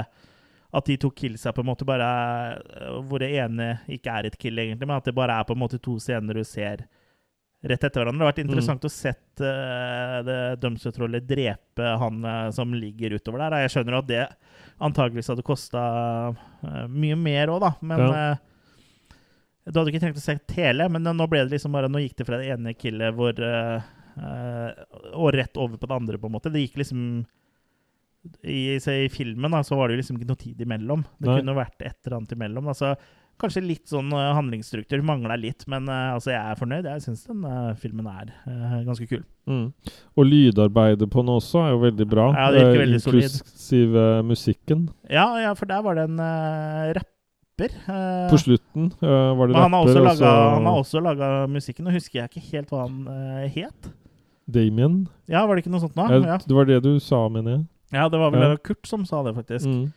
[0.68, 2.06] at de to killsa på en måte bare
[2.60, 5.56] eh, Hvor det ene ikke er et kill, egentlig, men at det bare er på
[5.56, 6.84] en måte to scener du ser
[7.64, 8.20] rett etter hverandre.
[8.20, 13.42] Det har vært interessant å sett uh, det Dumpster-trollet drepe han uh, som ligger utover
[13.42, 13.64] der.
[13.64, 14.26] Jeg skjønner at det
[14.80, 15.80] antageligvis hadde kosta
[16.34, 17.72] uh, mye mer òg, da.
[17.82, 18.28] Men Ja.
[19.68, 22.16] du hadde ikke trengt å se hele, men nå ble det liksom bare Nå gikk
[22.20, 23.36] det fra det ene killet hvor
[25.14, 26.50] Og rett over på det andre, på en måte.
[26.50, 27.02] Det gikk liksom
[28.42, 31.04] i, I filmen da, så var det jo liksom ikke noe tid imellom.
[31.18, 31.36] Det Nei.
[31.40, 32.70] kunne vært et eller annet imellom.
[32.72, 32.94] Altså,
[33.40, 36.88] kanskje litt sånn uh, handlingsstruktur mangla litt, men uh, altså, jeg er fornøyd.
[36.90, 38.32] Jeg syns den uh, filmen er
[38.86, 39.22] ganske kul.
[39.48, 39.68] Mm.
[40.18, 42.26] Og lydarbeidet på den også er jo veldig bra.
[42.36, 43.28] Ja, det virker eh, veldig solid.
[43.28, 44.82] Inklusive musikken.
[45.08, 47.78] Ja, ja, for der var det en uh, rapper.
[47.88, 51.88] uh, På slutten uh, var det men rapper, og han har også laga musikken.
[51.88, 53.90] Nå husker jeg ikke helt hva han uh, het.
[54.48, 55.02] Damien.
[55.28, 56.06] Ja, var det ikke noe sånt nå?
[56.08, 57.64] Ja, Det var det du sa, mener jeg.
[57.92, 58.60] ja det var vel Ja.
[58.64, 59.66] Kurt som sa det, faktisk.
[59.68, 59.88] Mm.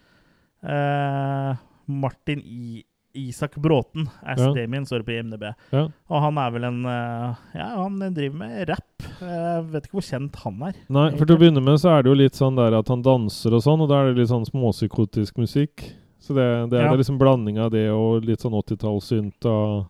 [0.62, 1.56] Eh,
[1.88, 2.84] Martin I
[3.18, 4.52] Isak Bråten Ass Ja.
[4.56, 5.44] Damien, står det på IMDb.
[5.74, 5.84] Ja.
[6.10, 9.08] Og han er vel en eh, Ja, han driver med rapp.
[9.22, 10.78] Jeg vet ikke hvor kjent han er.
[10.90, 13.04] Nei, for til å begynne med så er det jo litt sånn der at han
[13.06, 15.88] danser og sånn, og da er det litt sånn småpsykotisk musikk.
[16.22, 16.90] Så det, det, er, Ja.
[16.92, 19.88] det er liksom blanding av det og litt sånn 80-tallssynt og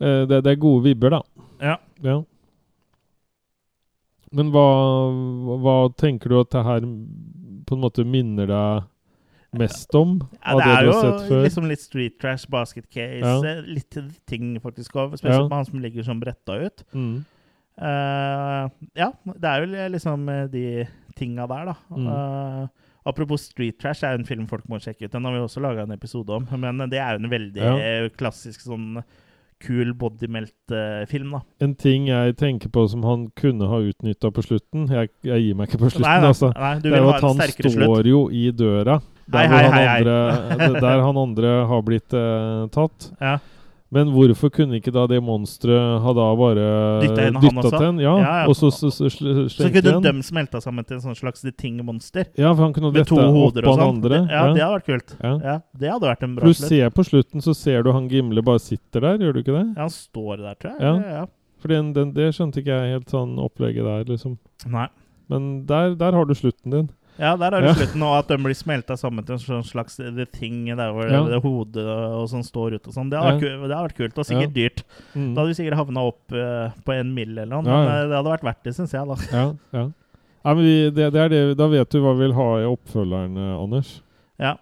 [0.00, 1.22] eh, det, det er gode vibber, da.
[1.64, 1.76] Ja.
[2.04, 2.18] Ja.
[4.30, 4.66] Men hva,
[5.58, 6.84] hva tenker du at det her
[7.66, 8.84] på en måte minner deg
[9.52, 10.20] mest om?
[10.44, 13.40] Ja, det det er jo liksom litt street trash, basket case, Ja.
[13.42, 13.96] eh, litt
[14.26, 15.16] ting faktisk òg.
[15.18, 15.48] Spesielt Ja.
[15.48, 16.84] med han som ligger sånn bretta ut.
[16.94, 17.24] Mm.
[17.80, 20.86] Uh, ja, det er jo liksom eh, de
[21.16, 21.74] tinga der, da.
[21.96, 22.06] Mm.
[22.06, 22.66] Uh,
[23.08, 25.12] apropos street trash, er jo en film folk må sjekke ut.
[25.14, 26.46] Den har vi også laga en episode om.
[26.60, 27.76] Men det er jo en veldig Ja.
[27.78, 29.02] eh, klassisk sånn
[29.60, 31.40] kul bodymelt-film, da.
[31.60, 35.54] En ting jeg tenker på som han kunne ha utnytta på slutten Jeg, jeg gir
[35.54, 36.48] meg ikke på slutten, Nei, nei, altså.
[36.56, 38.06] nei, du Det er jo at han står slutt.
[38.06, 39.00] jo i døra.
[39.32, 40.00] Hei, hei, han hei.
[40.00, 43.10] Andre, der han andre har blitt eh, tatt.
[43.20, 43.38] Ja.
[43.90, 46.66] Men hvorfor kunne ikke da det monsteret ha da bare
[47.02, 47.24] Dytta
[47.66, 47.96] til en?
[47.98, 48.44] Ja, Ja, ja.
[48.46, 52.28] og så, slengte så kunne de smelta sammen til en sånn slags de ting-monster?
[52.38, 53.82] Ja, for han kunne dette opp han sånn.
[53.88, 54.20] andre.
[54.20, 55.16] Det- Ja, det hadde vært kult.
[55.18, 55.32] Ja.
[55.42, 58.42] Ja, Det hadde vært en bra du ser på slutten, så ser du han Gimle
[58.46, 59.66] bare sitter der, gjør du ikke det?
[59.74, 60.80] Ja, han står der, tror jeg.
[60.80, 60.94] Ja.
[60.94, 61.26] Ja, ja.
[61.58, 61.68] For
[62.14, 64.38] det skjønte ikke jeg helt sånn opplegget der, liksom.
[64.70, 64.86] Nei.
[65.28, 66.90] Men der, der har du slutten din.
[67.20, 67.74] Ja, der er det Ja.
[67.76, 71.04] slutten, og at de blir smelta sammen til en sånn slags The Thing der hvor
[71.10, 71.20] Ja.
[71.28, 73.10] det hodet og sånn står ute og sånn.
[73.12, 74.82] Det hadde vært, kult, og sikkert dyrt.
[75.14, 75.34] Mm.
[75.34, 77.36] Da hadde vi sikkert havna opp uh, på en mill.
[77.36, 79.16] eller noe, men eh, det hadde vært verdt det, syns jeg, da.
[79.36, 79.44] Ja,
[79.76, 79.84] ja.
[80.42, 82.64] Nei, men vi, det, det er det, da vet du hva vi vil ha i
[82.64, 84.00] oppfølgeren, eh, Anders.
[84.40, 84.56] Ja.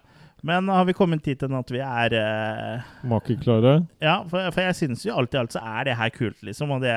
[0.45, 3.73] Men har vi kommet dit hen at vi er uh, Makeklare?
[3.99, 6.71] Ja, for, for jeg syns jo alt i alt så er det her kult, liksom.
[6.75, 6.93] Og det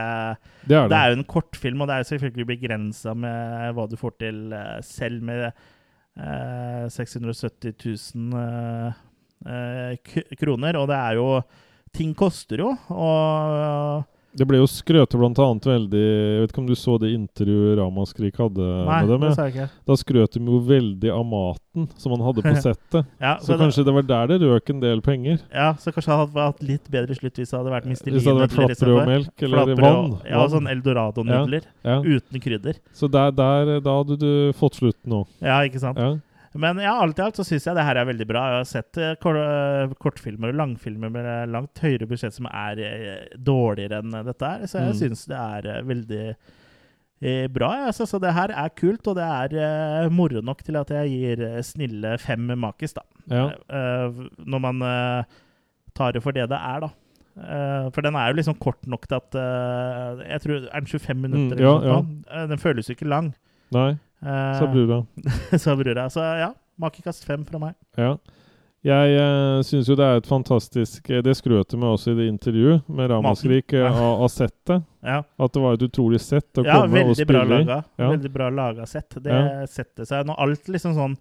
[0.68, 0.90] Det er det.
[0.93, 4.14] det er jo en kortfilm, og det er jo selvfølgelig begrensa med hva du får
[4.22, 9.03] til uh, selv med uh, 670 000 eh,
[9.47, 10.78] eh, kroner.
[10.78, 11.28] Og det er jo
[11.93, 16.74] Ting koster jo, og Det ble jo skrøtet annet veldig Jeg vet ikke om du
[16.78, 19.20] så det intervjuet Ramaskrik hadde Nei, med dem?
[19.26, 19.66] det sa jeg ikke.
[19.91, 23.11] Da skrøt de jo veldig av maten som han hadde på settet.
[23.20, 25.43] Ja, Så kanskje det var der det røk en del penger?
[25.53, 28.16] Ja, så kanskje han hadde hatt litt bedre slutt hvis det hadde vært Mistelin.
[28.16, 30.18] Hvis det hadde vært flatbrød og melk eller Flatbrød vann.
[30.30, 30.53] Ja, vann.
[30.57, 31.99] sånn Eldorado-nudler Ja.
[32.01, 32.80] uten krydder.
[32.97, 35.26] Så der, der, da hadde du fått slutten nå.
[35.45, 36.01] Ja, ikke sant?
[36.55, 38.42] Men ja, alt i alt så syns jeg det her er veldig bra.
[38.53, 43.36] Jeg har sett eh, eh, kortfilmer og langfilmer med langt høyere budsjett som er eh,
[43.40, 44.98] dårligere enn dette her, så jeg Mm.
[45.00, 46.24] syns det er veldig
[47.55, 47.68] bra.
[47.86, 51.44] Altså, så det her er kult, og det er moro nok til at jeg gir
[51.62, 53.05] snille fem makis, da.
[53.30, 53.44] Ja.
[54.42, 54.82] Når man
[55.94, 56.90] tar det for det det er, da.
[57.32, 60.86] Uh, for den er jo liksom kort nok til at uh, Jeg tror Er den
[60.90, 61.57] 25 minutter?
[61.57, 61.94] Mm, ja,
[62.36, 63.30] ja, den føles jo ikke lang.
[63.72, 65.01] Nei, Eh, sa brura.
[65.59, 66.07] sa brura.
[66.11, 67.75] Så ja, makekast fem fra meg.
[67.99, 68.16] Ja.
[68.83, 72.25] Jeg uh, syns jo det er et fantastisk eh, Det skrøt med også i det
[72.33, 73.93] intervjuet med Ramaskrik eh, Ja.
[73.95, 74.83] av, settet.
[75.07, 77.68] Ja, At det var et utrolig sett å ja komme og spille i.
[77.68, 78.09] Ja.
[78.11, 79.14] Veldig bra laga sett.
[79.23, 79.62] Det Ja.
[79.70, 81.14] setter seg Når alt liksom sånn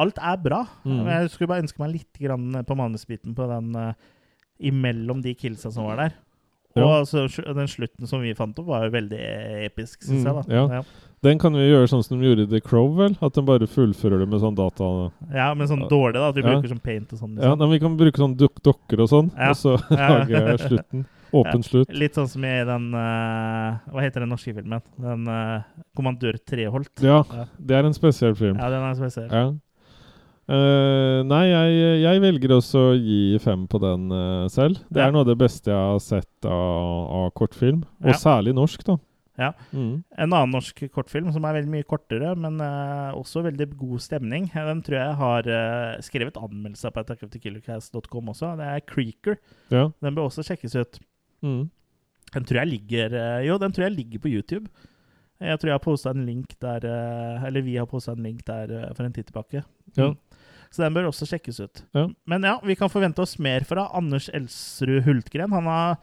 [0.00, 0.62] Alt er bra.
[0.88, 1.04] Mm.
[1.06, 3.92] Jeg skulle bare ønske meg litt grann på manusbiten på den uh,
[4.58, 6.16] imellom de killsa som var der.
[6.74, 6.88] Og Ja.
[7.04, 9.20] altså, den slutten som vi fant opp, var jo veldig
[9.68, 10.46] episk, syns Mm, jeg.
[10.48, 10.56] da.
[10.80, 10.82] ja.
[11.24, 11.30] Ja.
[11.30, 13.16] Den kan vi gjøre sånn som de gjorde i The Crow, vel?
[13.24, 15.10] At de bare fullfører det med sånn data...
[15.32, 16.28] ja, men sånn dårlig, da.
[16.28, 16.52] At vi Ja.
[16.52, 17.34] bruker sånn paint og sånn.
[17.40, 17.58] Ja, Liksom.
[17.58, 19.50] men Vi kan bruke sånn duk dokker og sånn, Ja.
[19.50, 20.08] og så Ja.
[20.28, 21.06] lage slutten.
[21.34, 21.88] Åpen slutt.
[21.90, 24.80] Litt sånn som i den uh, Hva heter den norske filmen?
[25.00, 25.62] Den uh,
[25.96, 26.92] Kommandør Treholt.
[27.02, 27.46] Ja, Ja.
[27.58, 28.56] det er en spesiell film.
[28.56, 29.30] Ja, den er spesiell.
[29.32, 29.52] Ja.
[30.46, 34.76] Eh, nei, jeg, jeg velger også å gi fem på den eh, selv.
[34.92, 35.06] Det Ja.
[35.08, 37.82] er noe av det beste jeg har sett av, av kortfilm.
[38.04, 38.18] Og Ja.
[38.20, 38.98] særlig norsk, da.
[39.40, 39.50] Ja.
[39.74, 40.04] Mm.
[40.14, 44.46] En annen norsk kortfilm som er veldig mye kortere, men uh, også veldig god stemning.
[44.54, 48.54] Den tror jeg har uh, skrevet anmeldelse på attackofthekillercast.com også.
[48.60, 49.38] Det er Creaker.
[49.74, 49.88] Ja.
[50.04, 51.00] Den bør også sjekkes ut.
[51.44, 51.64] Mm.
[52.34, 54.70] Den tror jeg ligger uh, Jo, den tror jeg ligger på YouTube.
[55.42, 56.84] Jeg tror jeg har posta en link der
[57.44, 59.64] Eller vi har posta en link der for en tid tilbake.
[59.98, 60.12] Ja.
[60.12, 60.16] Mm.
[60.74, 61.82] Så den bør også sjekkes ut.
[61.94, 62.08] Ja.
[62.26, 65.52] Men ja, vi kan forvente oss mer fra Anders Elsrud Hultgren.
[65.54, 66.00] Han har,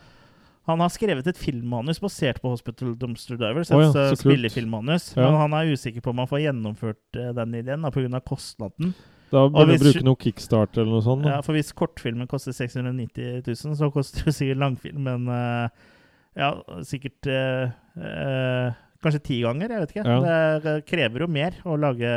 [0.69, 3.71] han har skrevet et filmmanus basert på Hospital Dumpster Divers.
[3.73, 5.11] Oh, ja, Et spillefilmmanus.
[5.15, 5.25] Ja.
[5.25, 8.21] Men han er usikker på om han får gjennomført eh, den ideen pga.
[8.21, 8.93] kostnaden.
[9.31, 11.25] Da bør du bruke noe kickstart eller noe sånt.
[11.25, 11.37] Da.
[11.37, 15.71] Ja, for hvis kortfilmen koster 690 000, så koster jo sikkert langfilmen uh,
[16.35, 16.51] ja,
[16.87, 20.03] sikkert uh, uh, Kanskje ti ganger, jeg vet ikke.
[20.05, 20.41] Ja.
[20.61, 22.11] Det krever jo mer å lage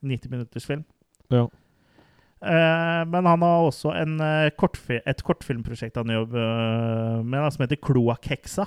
[0.00, 0.86] 90 minutters film.
[1.34, 1.42] Ja.
[2.44, 7.64] Eh, men han har også en, eh, kortfi et kortfilmprosjekt han jobber med, da, som
[7.64, 8.66] heter Kloakkheksa.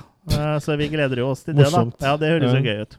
[0.60, 1.86] Så vi gleder jo oss til det, da.
[2.04, 2.98] Ja, det høres jo gøy ut.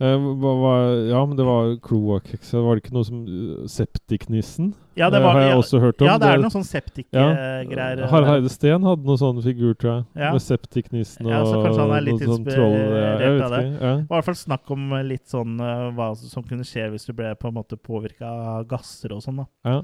[0.00, 0.70] Eh, hva, hva,
[1.10, 2.60] ja, men det var kloakkheksa.
[2.64, 4.70] Var det ikke noe som uh, Septiknissen?
[4.96, 6.08] Ja, det Eh, var, har jeg også hørt om.
[6.08, 8.00] ja, det er noe sånn septikgreier.
[8.00, 8.06] Ja.
[8.08, 10.06] Harald Steen hadde noe sånn figur, tror jeg.
[10.22, 10.30] Ja.
[10.32, 12.78] Med Septiknissen og Ja, så kanskje han er litt sånn troll.
[12.80, 13.60] Ja, jeg vet av det.
[13.66, 13.76] ikke.
[13.76, 13.92] Ja.
[14.00, 16.88] Det var i hvert fall snakk om eh, litt sånn eh, hva som kunne skje
[16.94, 19.44] hvis du ble på en måte påvirka av gasser og sånn.
[19.44, 19.46] da.
[19.68, 19.78] Ja.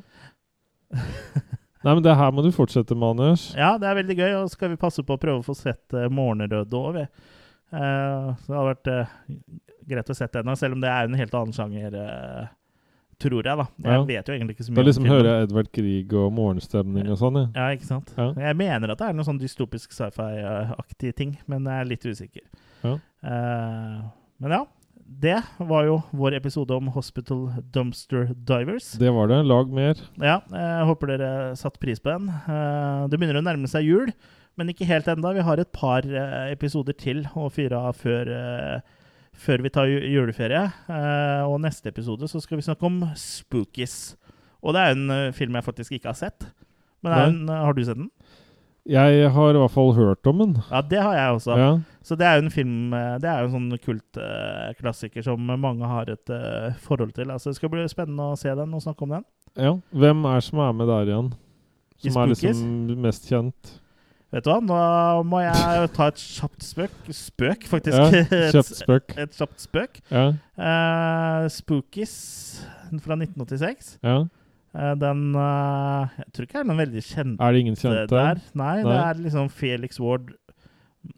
[1.84, 3.50] Nei, men det her må du fortsette med, Anders.
[3.60, 5.84] Ja, det er veldig gøy, og skal vi passe på å prøve å få sett
[5.94, 7.04] uh, 'Morgenrød' òg, vi.
[7.74, 9.14] Uh, så det hadde vært eh,
[9.88, 12.46] greit å sette ennå, selv om det er en helt annen sjanger, Uh,
[13.18, 13.64] tror jeg, da.
[13.80, 14.04] Jeg Ja.
[14.04, 14.76] vet jo egentlig ikke så mye.
[14.76, 17.46] Da liksom hører jeg Edvard Grieg og morgenstemning og sånn, ja.
[17.54, 18.12] Ja, ikke sant?
[18.18, 18.26] Ja.
[18.36, 22.42] Jeg mener at det er noe sånn dystopisk sci-fi-aktig ting, men jeg er litt usikker.
[22.84, 22.98] Ja.
[23.24, 24.02] Uh,
[24.38, 24.66] men ja,
[25.08, 28.92] det var jo vår episode om Hospital Dumpster Divers.
[28.98, 29.40] Det var det.
[29.46, 29.94] Lag mer.
[30.20, 32.28] Ja, jeg håper dere satte pris på den.
[32.28, 34.12] Eh, Det begynner å nærme seg jul,
[34.58, 35.32] men ikke helt enda.
[35.32, 36.02] Vi har et par
[36.50, 38.82] episoder til å fyre av før,
[39.40, 40.62] før vi tar juleferie.
[40.88, 44.16] Eh, Og neste episode så skal vi snakke om Spookies.
[44.64, 46.48] Og det er en eh, film jeg faktisk ikke har sett.
[47.04, 48.10] Men en, har du sett den?
[48.86, 50.52] Jeg har i hvert fall hørt om den.
[50.70, 51.56] Ja, det har jeg også.
[51.58, 51.70] Ja.
[52.06, 55.88] Så det er jo en film eh, Det er jo en sånn kultklassiker som mange
[55.90, 57.30] har et uh, forhold til.
[57.34, 59.26] Altså, det skal bli spennende å se den og snakke om den.
[59.58, 59.74] ja.
[59.90, 61.32] Hvem er som er med der igjen?
[62.06, 62.62] Som er liksom
[63.02, 63.74] mest kjent?
[64.36, 64.78] Vet du hva, nå
[65.30, 66.96] må jeg ta et kjapt spøk.
[67.16, 67.96] Spøk, faktisk.
[67.96, 68.24] Ja,
[68.54, 69.14] kjapt spøk.
[69.22, 70.00] et kjapt spøk.
[70.10, 70.26] Ja.
[70.60, 72.16] Uh, Spookies
[73.00, 73.94] fra 1986.
[74.04, 74.24] ja.
[74.76, 78.02] Uh, den uh, Jeg tror ikke det er noen veldig kjente Er det ingen kjente?
[78.12, 78.42] der.
[78.60, 80.34] Nei, det er liksom Felix Ward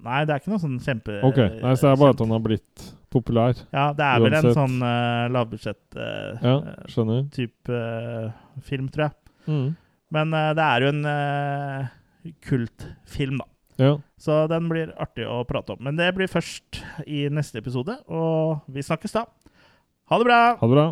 [0.05, 1.17] Nei, det er ikke noe sånn kjempe...
[1.27, 3.59] Ok, Nei, så det er bare at han har blitt populær.
[3.75, 5.99] Ja, det er vel en sånn uh, lavbudsjett
[6.45, 6.55] Ja,
[6.93, 7.23] skjønner.
[7.35, 8.29] type eh,
[8.69, 9.17] film, tror jeg.
[9.49, 9.71] Mm.
[10.15, 11.01] Men det er jo en
[12.45, 13.49] kultfilm, da.
[13.79, 13.93] Ja.
[14.19, 15.83] Så den blir artig å prate om.
[15.87, 19.27] Men det blir først i neste episode, og vi snakkes da.
[20.11, 20.41] Ha det bra!
[20.59, 20.89] Ha det bra.